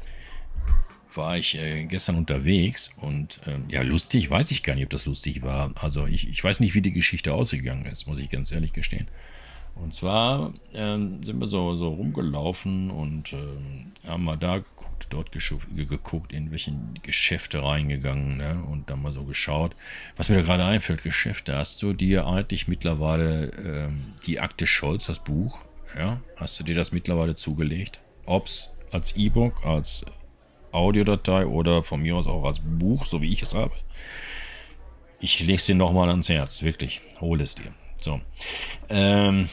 war 1.16 1.37
ich 1.37 1.57
äh, 1.57 1.85
gestern 1.85 2.16
unterwegs 2.16 2.90
und 3.00 3.40
ähm, 3.46 3.64
ja, 3.68 3.83
lustig 3.83 4.31
weiß 4.31 4.50
ich 4.50 4.62
gar 4.62 4.74
nicht, 4.74 4.85
ob 4.85 4.90
das 4.90 5.07
lustig 5.07 5.42
war. 5.42 5.72
Also 5.74 6.07
ich, 6.07 6.29
ich 6.29 6.42
weiß 6.42 6.61
nicht, 6.61 6.74
wie 6.74 6.83
die 6.83 6.92
Geschichte 6.92 7.35
ausgegangen 7.35 7.87
ist, 7.87 8.07
muss 8.07 8.18
ich 8.18 8.31
ganz 8.31 8.52
ehrlich 8.52 8.72
gestehen. 8.72 9.09
Und 9.76 9.92
zwar 9.92 10.55
ähm, 10.74 11.22
sind 11.22 11.38
wir 11.38 11.46
so, 11.46 11.76
so 11.76 11.88
rumgelaufen 11.88 12.90
und 12.90 13.35
ähm, 13.35 13.92
haben 14.07 14.24
mal 14.24 14.37
da 14.37 14.57
geguckt, 14.59 15.07
dort 15.11 15.31
geguckt, 15.33 16.33
in 16.33 16.50
welche 16.50 16.72
Geschäfte 17.02 17.62
reingegangen 17.62 18.38
ne? 18.38 18.64
und 18.70 18.88
dann 18.88 19.02
mal 19.02 19.12
so 19.12 19.24
geschaut. 19.24 19.76
Was 20.16 20.31
mir 20.31 20.37
da 20.37 20.42
gerade 20.42 20.64
einfällt, 20.64 21.02
Geschäfte, 21.02 21.57
hast 21.57 21.83
du 21.83 21.92
dir 21.92 22.26
eigentlich 22.26 22.68
mittlerweile 22.68 23.50
ähm, 23.62 24.14
die 24.26 24.40
Akte 24.40 24.66
Scholz, 24.66 25.07
das 25.07 25.22
Buch, 25.22 25.62
ja, 25.96 26.20
hast 26.37 26.59
du 26.59 26.64
dir 26.64 26.74
das 26.74 26.90
mittlerweile 26.90 27.35
zugelegt? 27.35 28.00
Ob 28.24 28.46
es 28.46 28.70
als 28.90 29.14
E-Book, 29.16 29.64
als 29.64 30.07
Audiodatei 30.76 31.46
oder 31.46 31.82
von 31.82 32.00
mir 32.00 32.16
aus 32.16 32.26
auch 32.26 32.44
als 32.44 32.60
Buch, 32.62 33.06
so 33.06 33.22
wie 33.22 33.32
ich 33.32 33.42
es 33.42 33.54
habe. 33.54 33.72
Ich 35.18 35.40
lege 35.40 35.54
es 35.54 35.66
dir 35.66 35.74
nochmal 35.74 36.08
ans 36.10 36.28
Herz, 36.28 36.62
wirklich. 36.62 37.00
Hol 37.20 37.40
es 37.40 37.54
dir. 37.54 37.72
So. 37.96 38.20
Ähm, 38.88 39.48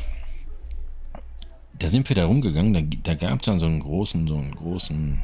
da 1.79 1.88
sind 1.88 2.07
wir 2.09 2.15
da 2.15 2.25
rumgegangen, 2.25 2.73
da, 2.73 2.81
da 2.81 3.15
gab 3.15 3.39
es 3.39 3.45
dann 3.45 3.59
so 3.59 3.65
einen 3.65 3.79
großen, 3.79 4.27
so 4.27 4.36
einen 4.36 4.55
großen, 4.55 5.21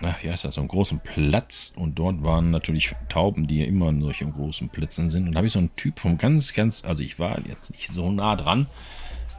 na, 0.00 0.14
wie 0.22 0.30
heißt 0.30 0.44
das, 0.44 0.54
so 0.54 0.60
einen 0.60 0.68
großen 0.68 1.00
Platz 1.00 1.72
und 1.74 1.98
dort 1.98 2.22
waren 2.22 2.50
natürlich 2.50 2.94
Tauben, 3.08 3.46
die 3.46 3.60
ja 3.60 3.66
immer 3.66 3.88
in 3.88 4.00
solchen 4.00 4.32
großen 4.32 4.68
Plätzen 4.68 5.08
sind. 5.08 5.26
Und 5.26 5.32
da 5.32 5.38
habe 5.38 5.46
ich 5.46 5.52
so 5.52 5.58
einen 5.58 5.74
Typ 5.76 5.98
vom 5.98 6.18
ganz, 6.18 6.52
ganz, 6.52 6.84
also 6.84 7.02
ich 7.02 7.18
war 7.18 7.40
jetzt 7.46 7.70
nicht 7.72 7.90
so 7.90 8.12
nah 8.12 8.36
dran, 8.36 8.66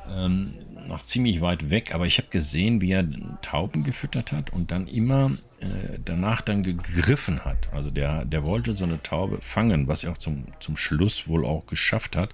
ähm, 0.10 0.52
noch 0.88 1.04
ziemlich 1.04 1.42
weit 1.42 1.70
weg, 1.70 1.94
aber 1.94 2.06
ich 2.06 2.18
habe 2.18 2.28
gesehen, 2.30 2.82
wie 2.82 2.92
er 2.92 3.06
Tauben 3.42 3.84
gefüttert 3.84 4.32
hat 4.32 4.52
und 4.52 4.72
dann 4.72 4.88
immer 4.88 5.38
äh, 5.60 6.00
danach 6.04 6.42
dann 6.42 6.63
gegriffen 6.63 7.46
hat. 7.46 7.70
Also 7.72 7.89
der, 7.89 8.26
der 8.26 8.44
wollte 8.44 8.74
so 8.74 8.84
eine 8.84 9.02
Taube 9.02 9.39
fangen, 9.42 9.88
was 9.88 10.04
er 10.04 10.12
auch 10.12 10.18
zum, 10.18 10.46
zum 10.60 10.76
Schluss 10.76 11.28
wohl 11.28 11.46
auch 11.46 11.66
geschafft 11.68 12.16
hat. 12.16 12.32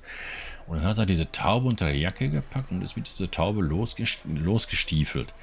Und 0.67 0.77
dann 0.77 0.85
hat 0.85 0.97
er 0.97 1.05
diese 1.05 1.31
Taube 1.31 1.67
unter 1.67 1.85
der 1.85 1.97
Jacke 1.97 2.29
gepackt 2.29 2.71
und 2.71 2.81
ist 2.83 2.95
mit 2.95 3.07
dieser 3.07 3.29
Taube 3.29 3.61
losgestiefelt. 3.61 5.33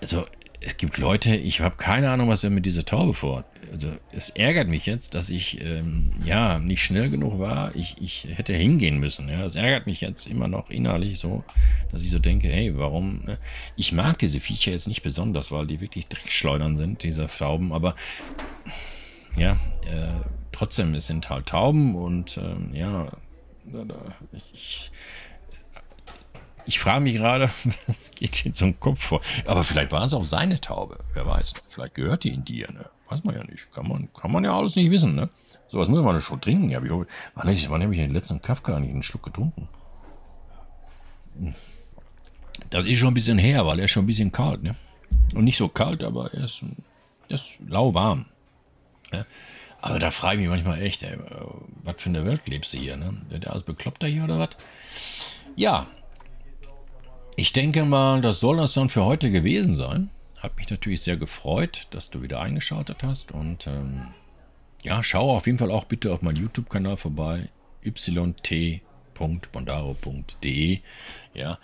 Also, 0.00 0.26
es 0.60 0.76
gibt 0.76 0.98
Leute, 0.98 1.34
ich 1.34 1.60
habe 1.60 1.76
keine 1.76 2.10
Ahnung, 2.10 2.28
was 2.28 2.44
er 2.44 2.50
mit 2.50 2.66
dieser 2.66 2.84
Taube 2.84 3.14
vorhat. 3.14 3.46
Also, 3.72 3.88
es 4.12 4.30
ärgert 4.30 4.68
mich 4.68 4.84
jetzt, 4.84 5.14
dass 5.14 5.30
ich, 5.30 5.64
ähm, 5.64 6.10
ja, 6.24 6.58
nicht 6.58 6.82
schnell 6.82 7.08
genug 7.08 7.38
war. 7.38 7.74
Ich, 7.74 7.96
ich 8.00 8.26
hätte 8.34 8.52
hingehen 8.52 8.98
müssen. 8.98 9.28
Ja. 9.28 9.44
Es 9.44 9.54
ärgert 9.54 9.86
mich 9.86 10.00
jetzt 10.00 10.26
immer 10.26 10.48
noch 10.48 10.68
innerlich 10.68 11.18
so, 11.18 11.44
dass 11.92 12.02
ich 12.02 12.10
so 12.10 12.18
denke, 12.18 12.48
hey, 12.48 12.76
warum? 12.76 13.22
Ne? 13.24 13.38
Ich 13.76 13.92
mag 13.92 14.18
diese 14.18 14.40
Viecher 14.40 14.72
jetzt 14.72 14.88
nicht 14.88 15.02
besonders, 15.02 15.50
weil 15.50 15.66
die 15.66 15.80
wirklich 15.80 16.08
Dreckschleudern 16.08 16.76
sind, 16.76 17.02
diese 17.04 17.26
Tauben, 17.26 17.72
aber 17.72 17.94
ja, 19.36 19.52
äh, 19.86 20.20
trotzdem, 20.52 20.94
es 20.94 21.06
sind 21.06 21.30
halt 21.30 21.46
Tauben 21.46 21.94
und 21.94 22.36
ähm, 22.36 22.70
ja, 22.74 23.08
ich, 24.52 24.90
ich 26.66 26.78
frage 26.78 27.00
mich 27.00 27.14
gerade, 27.14 27.50
was 27.86 28.10
geht 28.14 28.56
so 28.56 28.64
einem 28.64 28.78
Kopf 28.80 29.02
vor? 29.02 29.20
Aber 29.46 29.64
vielleicht 29.64 29.92
war 29.92 30.04
es 30.04 30.14
auch 30.14 30.24
seine 30.24 30.60
Taube. 30.60 30.98
Wer 31.14 31.26
weiß. 31.26 31.54
Vielleicht 31.68 31.94
gehört 31.94 32.24
die 32.24 32.34
in 32.34 32.44
dir. 32.44 32.70
Ne? 32.72 32.88
Weiß 33.08 33.24
man 33.24 33.34
ja 33.34 33.44
nicht. 33.44 33.70
Kann 33.72 33.88
man, 33.88 34.12
kann 34.12 34.32
man 34.32 34.44
ja 34.44 34.56
alles 34.56 34.76
nicht 34.76 34.90
wissen. 34.90 35.14
Ne? 35.14 35.28
So 35.68 35.78
was 35.78 35.88
muss 35.88 36.02
man 36.02 36.20
schon 36.20 36.40
trinken. 36.40 36.68
Ja, 36.68 36.82
wie, 36.82 36.90
wann, 36.90 37.06
wann 37.34 37.82
habe 37.82 37.94
ich 37.94 38.00
den 38.00 38.12
letzten 38.12 38.42
Kafka 38.42 38.78
nicht 38.80 38.90
einen 38.90 39.02
Schluck 39.02 39.22
getrunken? 39.22 39.68
Das 42.70 42.84
ist 42.84 42.98
schon 42.98 43.08
ein 43.08 43.14
bisschen 43.14 43.38
her, 43.38 43.66
weil 43.66 43.78
er 43.78 43.86
ist 43.86 43.92
schon 43.92 44.04
ein 44.04 44.08
bisschen 44.08 44.32
kalt. 44.32 44.62
Ne? 44.62 44.74
Und 45.34 45.44
nicht 45.44 45.56
so 45.56 45.68
kalt, 45.68 46.04
aber 46.04 46.32
er 46.34 46.44
ist, 46.44 46.62
er 47.28 47.34
ist 47.36 47.58
lauwarm. 47.66 48.26
Ne? 49.12 49.26
Aber 49.80 49.98
da 49.98 50.10
frage 50.10 50.36
ich 50.36 50.40
mich 50.42 50.50
manchmal 50.50 50.82
echt, 50.82 51.02
ey, 51.02 51.16
was 51.82 51.94
für 51.98 52.10
eine 52.10 52.24
Welt 52.26 52.46
lebst 52.46 52.74
du 52.74 52.78
hier, 52.78 52.96
ne? 52.96 53.16
Der 53.30 53.50
alles 53.50 53.62
bekloppter 53.62 54.06
hier 54.06 54.24
oder 54.24 54.38
was? 54.38 54.50
Ja. 55.56 55.86
Ich 57.40 57.52
denke 57.54 57.86
mal, 57.86 58.20
das 58.20 58.40
soll 58.40 58.58
das 58.58 58.74
dann 58.74 58.90
für 58.90 59.06
heute 59.06 59.30
gewesen 59.30 59.74
sein. 59.74 60.10
Hat 60.36 60.58
mich 60.58 60.68
natürlich 60.68 61.00
sehr 61.00 61.16
gefreut, 61.16 61.86
dass 61.88 62.10
du 62.10 62.20
wieder 62.20 62.38
eingeschaltet 62.38 63.02
hast. 63.02 63.32
Und 63.32 63.66
ähm, 63.66 64.08
ja, 64.82 65.02
schau 65.02 65.34
auf 65.34 65.46
jeden 65.46 65.56
Fall 65.56 65.70
auch 65.70 65.84
bitte 65.84 66.12
auf 66.12 66.20
meinen 66.20 66.36
YouTube-Kanal 66.36 66.98
vorbei. 66.98 67.48
yt.bondaro.de. 67.82 70.80
Ja. 71.32 71.58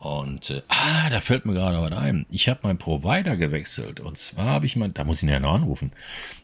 Und 0.00 0.50
äh, 0.50 0.60
ah, 0.68 1.08
da 1.08 1.22
fällt 1.22 1.46
mir 1.46 1.54
gerade 1.54 1.80
was 1.80 1.92
ein. 1.92 2.26
Ich 2.28 2.50
habe 2.50 2.60
meinen 2.64 2.76
Provider 2.76 3.36
gewechselt. 3.36 4.00
Und 4.00 4.18
zwar 4.18 4.44
habe 4.44 4.66
ich 4.66 4.76
mein, 4.76 4.92
da 4.92 5.04
muss 5.04 5.16
ich 5.18 5.22
ihn 5.22 5.30
ja 5.30 5.40
noch 5.40 5.54
anrufen. 5.54 5.92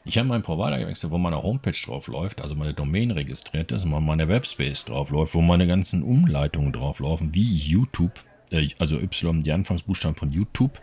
Ich 0.06 0.16
habe 0.16 0.28
meinen 0.28 0.42
Provider 0.42 0.78
gewechselt, 0.78 1.12
wo 1.12 1.18
meine 1.18 1.42
Homepage 1.42 1.76
drauf 1.84 2.06
läuft, 2.06 2.40
also 2.40 2.54
meine 2.54 2.72
Domain 2.72 3.10
registriert 3.10 3.70
ist, 3.70 3.84
wo 3.84 4.00
meine 4.00 4.28
Webspace 4.28 4.86
drauf 4.86 5.10
läuft, 5.10 5.34
wo 5.34 5.42
meine 5.42 5.66
ganzen 5.66 6.02
Umleitungen 6.02 6.72
drauf 6.72 7.00
laufen, 7.00 7.34
wie 7.34 7.54
YouTube, 7.54 8.24
äh, 8.50 8.68
also 8.78 8.96
Y, 8.96 9.42
die 9.42 9.52
Anfangsbuchstaben 9.52 10.16
von 10.16 10.32
YouTube, 10.32 10.80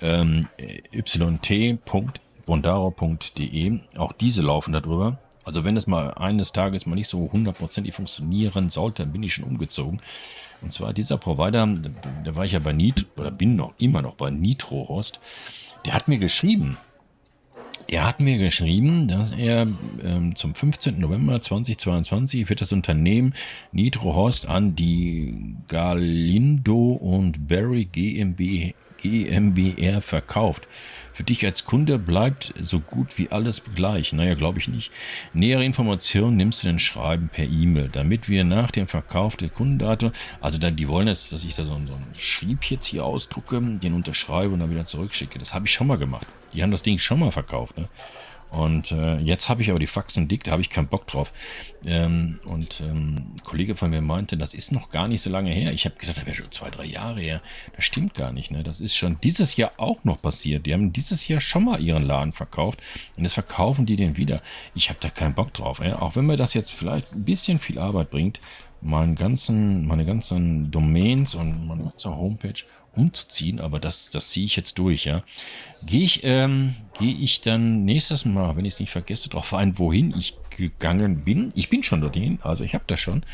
ähm, 0.00 0.48
yt.bondaro.de. 0.92 3.80
Auch 3.96 4.12
diese 4.12 4.42
laufen 4.42 4.72
darüber. 4.72 5.18
Also 5.44 5.64
wenn 5.64 5.76
es 5.76 5.86
mal 5.86 6.14
eines 6.14 6.52
Tages 6.52 6.86
mal 6.86 6.94
nicht 6.94 7.08
so 7.08 7.30
hundertprozentig 7.32 7.94
funktionieren 7.94 8.68
sollte, 8.68 9.02
dann 9.02 9.12
bin 9.12 9.22
ich 9.22 9.34
schon 9.34 9.44
umgezogen. 9.44 10.00
Und 10.60 10.72
zwar 10.72 10.92
dieser 10.92 11.18
Provider, 11.18 11.66
da 12.24 12.34
war 12.34 12.44
ich 12.44 12.52
ja 12.52 12.58
bei 12.58 12.72
Nitro, 12.72 13.06
oder 13.16 13.30
bin 13.30 13.56
noch 13.56 13.74
immer 13.78 14.02
noch 14.02 14.14
bei 14.14 14.30
NitroHost, 14.30 15.20
der 15.86 15.94
hat 15.94 16.08
mir 16.08 16.18
geschrieben, 16.18 16.76
der 17.90 18.06
hat 18.06 18.20
mir 18.20 18.36
geschrieben, 18.36 19.08
dass 19.08 19.30
er 19.30 19.66
ähm, 20.04 20.36
zum 20.36 20.54
15. 20.54 21.00
November 21.00 21.40
2022 21.40 22.48
wird 22.48 22.60
das 22.60 22.72
Unternehmen 22.72 23.32
NitroHost 23.72 24.46
an 24.46 24.76
die 24.76 25.56
Galindo 25.68 26.92
und 26.92 27.48
Barry 27.48 27.86
GmbH, 27.86 28.74
GmbR 29.00 30.00
verkauft. 30.00 30.66
Für 31.18 31.24
dich 31.24 31.44
als 31.44 31.64
Kunde 31.64 31.98
bleibt 31.98 32.54
so 32.60 32.78
gut 32.78 33.18
wie 33.18 33.30
alles 33.30 33.62
gleich. 33.74 34.12
Naja, 34.12 34.34
glaube 34.34 34.60
ich 34.60 34.68
nicht. 34.68 34.92
Nähere 35.32 35.64
Informationen 35.64 36.36
nimmst 36.36 36.62
du 36.62 36.68
dann 36.68 36.78
schreiben 36.78 37.28
per 37.28 37.44
E-Mail, 37.44 37.88
damit 37.90 38.28
wir 38.28 38.44
nach 38.44 38.70
dem 38.70 38.86
Verkauf 38.86 39.36
der 39.36 39.48
Kundendaten, 39.48 40.12
also 40.40 40.58
dann, 40.58 40.76
die 40.76 40.86
wollen 40.86 41.08
jetzt, 41.08 41.32
dass 41.32 41.42
ich 41.42 41.56
da 41.56 41.64
so, 41.64 41.72
so 41.72 41.76
einen 41.76 42.14
Schrieb 42.16 42.62
jetzt 42.70 42.86
hier 42.86 43.04
ausdrucke, 43.04 43.60
den 43.60 43.94
unterschreibe 43.94 44.54
und 44.54 44.60
dann 44.60 44.70
wieder 44.70 44.84
zurückschicke. 44.84 45.40
Das 45.40 45.54
habe 45.54 45.66
ich 45.66 45.72
schon 45.72 45.88
mal 45.88 45.98
gemacht. 45.98 46.28
Die 46.54 46.62
haben 46.62 46.70
das 46.70 46.84
Ding 46.84 46.98
schon 46.98 47.18
mal 47.18 47.32
verkauft. 47.32 47.78
Ne? 47.78 47.88
Und 48.50 48.92
äh, 48.92 49.18
jetzt 49.18 49.48
habe 49.48 49.62
ich 49.62 49.70
aber 49.70 49.78
die 49.78 49.86
Faxen 49.86 50.26
dick, 50.26 50.44
da 50.44 50.52
habe 50.52 50.62
ich 50.62 50.70
keinen 50.70 50.88
Bock 50.88 51.06
drauf. 51.06 51.32
Ähm, 51.86 52.40
und 52.46 52.80
ähm, 52.80 53.34
ein 53.34 53.42
Kollege 53.44 53.76
von 53.76 53.90
mir 53.90 54.00
meinte, 54.00 54.36
das 54.36 54.54
ist 54.54 54.72
noch 54.72 54.90
gar 54.90 55.06
nicht 55.06 55.20
so 55.20 55.30
lange 55.30 55.50
her. 55.50 55.72
Ich 55.72 55.84
habe 55.84 55.96
gedacht, 55.96 56.16
das 56.16 56.26
wäre 56.26 56.36
schon 56.36 56.50
zwei, 56.50 56.70
drei 56.70 56.84
Jahre 56.84 57.20
her. 57.20 57.42
Das 57.76 57.84
stimmt 57.84 58.14
gar 58.14 58.32
nicht. 58.32 58.50
Ne? 58.50 58.62
Das 58.64 58.80
ist 58.80 58.96
schon 58.96 59.18
dieses 59.22 59.56
Jahr 59.56 59.72
auch 59.76 60.04
noch 60.04 60.22
passiert. 60.22 60.66
Die 60.66 60.72
haben 60.72 60.92
dieses 60.92 61.28
Jahr 61.28 61.40
schon 61.40 61.64
mal 61.64 61.80
ihren 61.80 62.04
Laden 62.04 62.32
verkauft 62.32 62.80
und 63.16 63.24
jetzt 63.24 63.34
verkaufen 63.34 63.84
die 63.86 63.96
den 63.96 64.16
wieder. 64.16 64.42
Ich 64.74 64.88
habe 64.88 64.98
da 65.00 65.10
keinen 65.10 65.34
Bock 65.34 65.52
drauf. 65.52 65.80
Äh? 65.80 65.92
Auch 65.92 66.16
wenn 66.16 66.26
mir 66.26 66.36
das 66.36 66.54
jetzt 66.54 66.72
vielleicht 66.72 67.12
ein 67.12 67.24
bisschen 67.24 67.58
viel 67.58 67.78
Arbeit 67.78 68.10
bringt, 68.10 68.40
meinen 68.80 69.14
ganzen, 69.14 69.86
meine 69.86 70.04
ganzen 70.04 70.70
Domains 70.70 71.34
und 71.34 71.66
meine 71.66 71.84
ganze 71.84 72.16
Homepage 72.16 72.64
umzuziehen, 72.98 73.60
aber 73.60 73.80
das, 73.80 74.10
das 74.10 74.30
ziehe 74.30 74.46
ich 74.46 74.56
jetzt 74.56 74.78
durch, 74.78 75.04
ja. 75.04 75.22
Gehe 75.86 76.02
ich, 76.02 76.20
ähm, 76.24 76.74
gehe 76.98 77.14
ich 77.14 77.40
dann 77.40 77.84
nächstes 77.84 78.24
Mal, 78.24 78.56
wenn 78.56 78.64
ich 78.64 78.74
es 78.74 78.80
nicht 78.80 78.90
vergesse, 78.90 79.28
darauf 79.28 79.54
ein, 79.54 79.78
wohin 79.78 80.12
ich 80.18 80.36
gegangen 80.56 81.24
bin. 81.24 81.52
Ich 81.54 81.70
bin 81.70 81.82
schon 81.82 82.00
dorthin, 82.00 82.40
also 82.42 82.64
ich 82.64 82.74
habe 82.74 82.84
das 82.88 83.00
schon. 83.00 83.24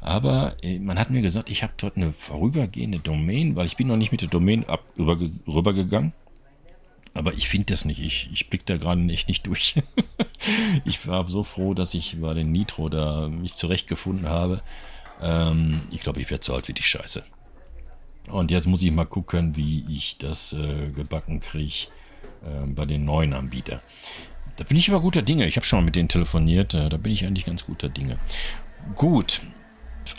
Aber 0.00 0.56
äh, 0.62 0.78
man 0.78 0.98
hat 0.98 1.10
mir 1.10 1.20
gesagt, 1.20 1.50
ich 1.50 1.62
habe 1.62 1.72
dort 1.76 1.96
eine 1.96 2.12
vorübergehende 2.12 3.00
Domain, 3.00 3.56
weil 3.56 3.66
ich 3.66 3.76
bin 3.76 3.88
noch 3.88 3.96
nicht 3.96 4.12
mit 4.12 4.20
der 4.20 4.28
Domain 4.28 4.64
ab, 4.68 4.84
rüber, 4.96 5.18
rübergegangen. 5.46 6.12
Aber 7.14 7.32
ich 7.32 7.48
finde 7.48 7.66
das 7.72 7.84
nicht. 7.84 7.98
Ich, 7.98 8.30
ich 8.32 8.48
blick 8.48 8.64
da 8.64 8.76
gerade 8.76 9.02
echt 9.12 9.26
nicht 9.26 9.46
durch. 9.48 9.74
ich 10.84 11.04
war 11.08 11.28
so 11.28 11.42
froh, 11.42 11.74
dass 11.74 11.94
ich 11.94 12.20
bei 12.20 12.32
den 12.32 12.52
Nitro 12.52 12.88
da 12.88 13.26
mich 13.28 13.54
zurechtgefunden 13.54 14.28
habe. 14.28 14.62
Ähm, 15.20 15.80
ich 15.90 16.00
glaube, 16.00 16.20
ich 16.20 16.30
werde 16.30 16.44
so 16.44 16.54
alt 16.54 16.68
wie 16.68 16.74
die 16.74 16.82
Scheiße. 16.82 17.24
Und 18.30 18.50
jetzt 18.50 18.66
muss 18.66 18.82
ich 18.82 18.90
mal 18.90 19.06
gucken, 19.06 19.56
wie 19.56 19.84
ich 19.88 20.18
das 20.18 20.52
äh, 20.52 20.90
gebacken 20.90 21.40
kriege 21.40 21.86
äh, 22.42 22.66
bei 22.66 22.84
den 22.84 23.04
neuen 23.04 23.32
Anbietern. 23.32 23.80
Da 24.56 24.64
bin 24.64 24.76
ich 24.76 24.90
aber 24.90 25.00
guter 25.00 25.22
Dinge. 25.22 25.46
Ich 25.46 25.56
habe 25.56 25.64
schon 25.64 25.78
mal 25.78 25.84
mit 25.84 25.96
denen 25.96 26.08
telefoniert. 26.08 26.74
Äh, 26.74 26.88
da 26.88 26.96
bin 26.96 27.12
ich 27.12 27.24
eigentlich 27.24 27.46
ganz 27.46 27.64
guter 27.64 27.88
Dinge. 27.88 28.18
Gut. 28.96 29.40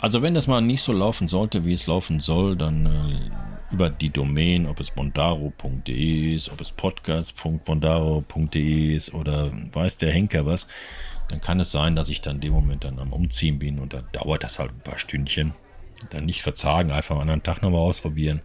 Also 0.00 0.22
wenn 0.22 0.34
das 0.34 0.46
mal 0.46 0.60
nicht 0.60 0.82
so 0.82 0.92
laufen 0.92 1.28
sollte, 1.28 1.64
wie 1.64 1.72
es 1.72 1.86
laufen 1.86 2.20
soll, 2.20 2.56
dann 2.56 2.86
äh, 2.86 3.30
über 3.72 3.90
die 3.90 4.10
Domain, 4.10 4.66
ob 4.66 4.80
es 4.80 4.90
bondaro.de 4.90 6.34
ist, 6.34 6.50
ob 6.50 6.60
es 6.60 6.72
podcast.bondaro.de 6.72 8.96
ist 8.96 9.14
oder 9.14 9.52
weiß 9.72 9.98
der 9.98 10.10
Henker 10.12 10.46
was, 10.46 10.66
dann 11.28 11.40
kann 11.40 11.60
es 11.60 11.70
sein, 11.70 11.94
dass 11.96 12.08
ich 12.08 12.20
dann 12.20 12.36
in 12.36 12.42
dem 12.42 12.52
Moment 12.52 12.84
dann 12.84 12.98
am 12.98 13.12
Umziehen 13.12 13.58
bin 13.58 13.78
und 13.78 13.92
dann 13.92 14.04
dauert 14.12 14.42
das 14.42 14.58
halt 14.58 14.72
ein 14.72 14.80
paar 14.80 14.98
Stündchen. 14.98 15.52
Dann 16.08 16.24
nicht 16.24 16.42
verzagen, 16.42 16.90
einfach 16.90 17.14
am 17.14 17.22
anderen 17.22 17.42
Tag 17.42 17.62
nochmal 17.62 17.80
ausprobieren 17.80 18.40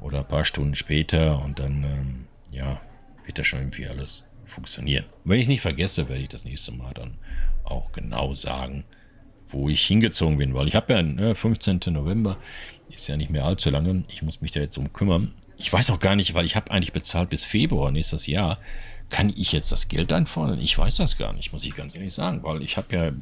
oder 0.00 0.18
ein 0.18 0.28
paar 0.28 0.44
Stunden 0.44 0.74
später 0.74 1.42
und 1.42 1.58
dann, 1.58 1.84
ähm, 1.84 2.26
ja, 2.50 2.80
wird 3.24 3.38
das 3.38 3.46
schon 3.46 3.60
irgendwie 3.60 3.86
alles 3.86 4.24
funktionieren. 4.46 5.06
Wenn 5.24 5.40
ich 5.40 5.48
nicht 5.48 5.60
vergesse, 5.60 6.08
werde 6.08 6.22
ich 6.22 6.28
das 6.28 6.44
nächste 6.44 6.72
Mal 6.72 6.92
dann 6.92 7.16
auch 7.64 7.92
genau 7.92 8.34
sagen, 8.34 8.84
wo 9.48 9.68
ich 9.68 9.86
hingezogen 9.86 10.38
bin, 10.38 10.54
weil 10.54 10.68
ich 10.68 10.74
habe 10.74 10.92
ja, 10.92 11.02
ne, 11.02 11.34
15. 11.34 11.80
November, 11.86 12.36
ist 12.90 13.08
ja 13.08 13.16
nicht 13.16 13.30
mehr 13.30 13.44
allzu 13.44 13.70
lange, 13.70 14.02
ich 14.08 14.22
muss 14.22 14.40
mich 14.40 14.50
da 14.50 14.60
jetzt 14.60 14.76
um 14.76 14.92
kümmern. 14.92 15.32
Ich 15.56 15.72
weiß 15.72 15.90
auch 15.90 16.00
gar 16.00 16.16
nicht, 16.16 16.34
weil 16.34 16.44
ich 16.44 16.56
habe 16.56 16.70
eigentlich 16.70 16.92
bezahlt 16.92 17.30
bis 17.30 17.44
Februar 17.44 17.90
nächstes 17.90 18.26
Jahr. 18.26 18.58
Kann 19.10 19.30
ich 19.30 19.52
jetzt 19.52 19.72
das 19.72 19.88
Geld 19.88 20.12
einfordern? 20.12 20.60
Ich 20.60 20.76
weiß 20.76 20.96
das 20.96 21.18
gar 21.18 21.32
nicht, 21.32 21.52
muss 21.52 21.64
ich 21.64 21.74
ganz 21.74 21.94
ehrlich 21.94 22.12
sagen, 22.12 22.42
weil 22.42 22.62
ich 22.62 22.76
habe 22.76 22.96
ja, 22.96 23.12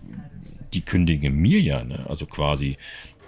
die 0.72 0.82
kündigen 0.82 1.34
mir 1.34 1.60
ja, 1.60 1.84
ne? 1.84 2.06
also 2.08 2.26
quasi 2.26 2.78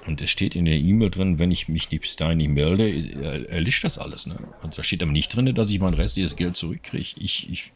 und 0.06 0.20
es 0.20 0.30
steht 0.30 0.56
in 0.56 0.64
der 0.64 0.76
E-Mail 0.76 1.10
drin, 1.10 1.38
wenn 1.38 1.50
ich 1.50 1.68
mich 1.68 1.88
bis 1.88 2.16
dahin 2.16 2.38
nicht 2.38 2.50
melde, 2.50 3.48
erlischt 3.48 3.84
das 3.84 3.98
alles. 3.98 4.26
Ne? 4.26 4.36
Und 4.62 4.76
da 4.76 4.82
steht 4.82 5.02
aber 5.02 5.12
nicht 5.12 5.34
drin, 5.34 5.54
dass 5.54 5.70
ich 5.70 5.78
mein 5.78 5.94
restliches 5.94 6.36
Geld 6.36 6.56
zurückkriege. 6.56 7.20
Ich, 7.20 7.50
ich, 7.50 7.72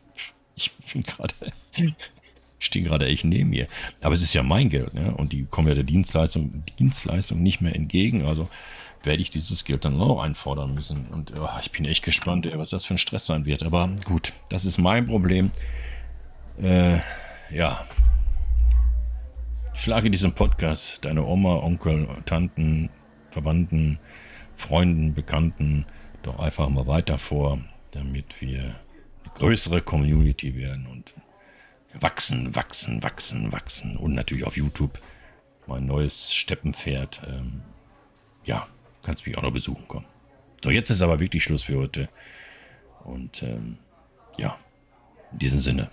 ich 0.57 0.73
bin 0.93 1.03
gerade, 1.03 1.35
stehe 2.59 2.85
gerade 2.85 3.07
echt 3.07 3.25
neben 3.25 3.51
mir. 3.51 3.69
Aber 4.01 4.15
es 4.15 4.23
ist 4.23 4.35
ja 4.35 4.43
mein 4.43 4.69
Geld, 4.69 4.95
ne? 4.95 5.15
Und 5.15 5.33
die 5.33 5.45
kommen 5.45 5.69
ja 5.69 5.75
der 5.75 5.85
Dienstleistung, 5.85 6.65
Dienstleistung 6.79 7.43
nicht 7.43 7.61
mehr 7.61 7.77
entgegen. 7.77 8.25
Also 8.25 8.49
werde 9.05 9.23
ich 9.23 9.31
dieses 9.31 9.65
Geld 9.65 9.85
dann 9.85 10.01
auch 10.01 10.21
einfordern 10.21 10.75
müssen. 10.75 11.07
Und 11.07 11.33
oh, 11.37 11.49
ich 11.63 11.71
bin 11.71 11.85
echt 11.85 12.05
gespannt, 12.05 12.49
was 12.55 12.71
das 12.71 12.85
für 12.85 12.95
ein 12.95 12.99
Stress 12.99 13.27
sein 13.27 13.45
wird. 13.45 13.63
Aber 13.63 13.89
gut, 14.05 14.33
das 14.49 14.65
ist 14.65 14.79
mein 14.79 15.07
Problem. 15.07 15.53
Äh, 16.61 16.99
ja, 17.55 17.87
Schlage 19.77 20.11
diesen 20.11 20.33
Podcast 20.33 21.05
deine 21.05 21.25
Oma, 21.25 21.59
Onkel, 21.63 22.09
Tanten, 22.25 22.89
Verwandten, 23.31 24.01
Freunden, 24.57 25.15
Bekannten 25.15 25.85
doch 26.23 26.39
einfach 26.39 26.69
mal 26.71 26.87
weiter 26.87 27.19
vor, 27.19 27.59
damit 27.91 28.41
wir 28.41 28.61
eine 28.61 29.35
größere 29.35 29.83
Community 29.83 30.57
werden 30.57 30.87
und 30.87 31.15
wachsen, 31.93 32.57
wachsen, 32.57 33.03
wachsen, 33.03 33.53
wachsen. 33.53 33.97
Und 33.99 34.15
natürlich 34.15 34.47
auf 34.47 34.57
YouTube 34.57 34.99
mein 35.67 35.87
neues 35.87 36.35
Steppenpferd. 36.35 37.21
Ähm, 37.29 37.61
ja, 38.45 38.67
kannst 39.03 39.27
mich 39.27 39.37
auch 39.37 39.43
noch 39.43 39.53
besuchen 39.53 39.87
kommen. 39.87 40.07
So, 40.65 40.71
jetzt 40.71 40.91
ist 40.91 41.03
aber 41.03 41.21
wirklich 41.21 41.45
Schluss 41.45 41.65
für 41.65 41.77
heute. 41.77 42.09
Und 43.05 43.43
ähm, 43.43 43.77
ja, 44.39 44.57
in 45.33 45.39
diesem 45.39 45.61
Sinne. 45.61 45.91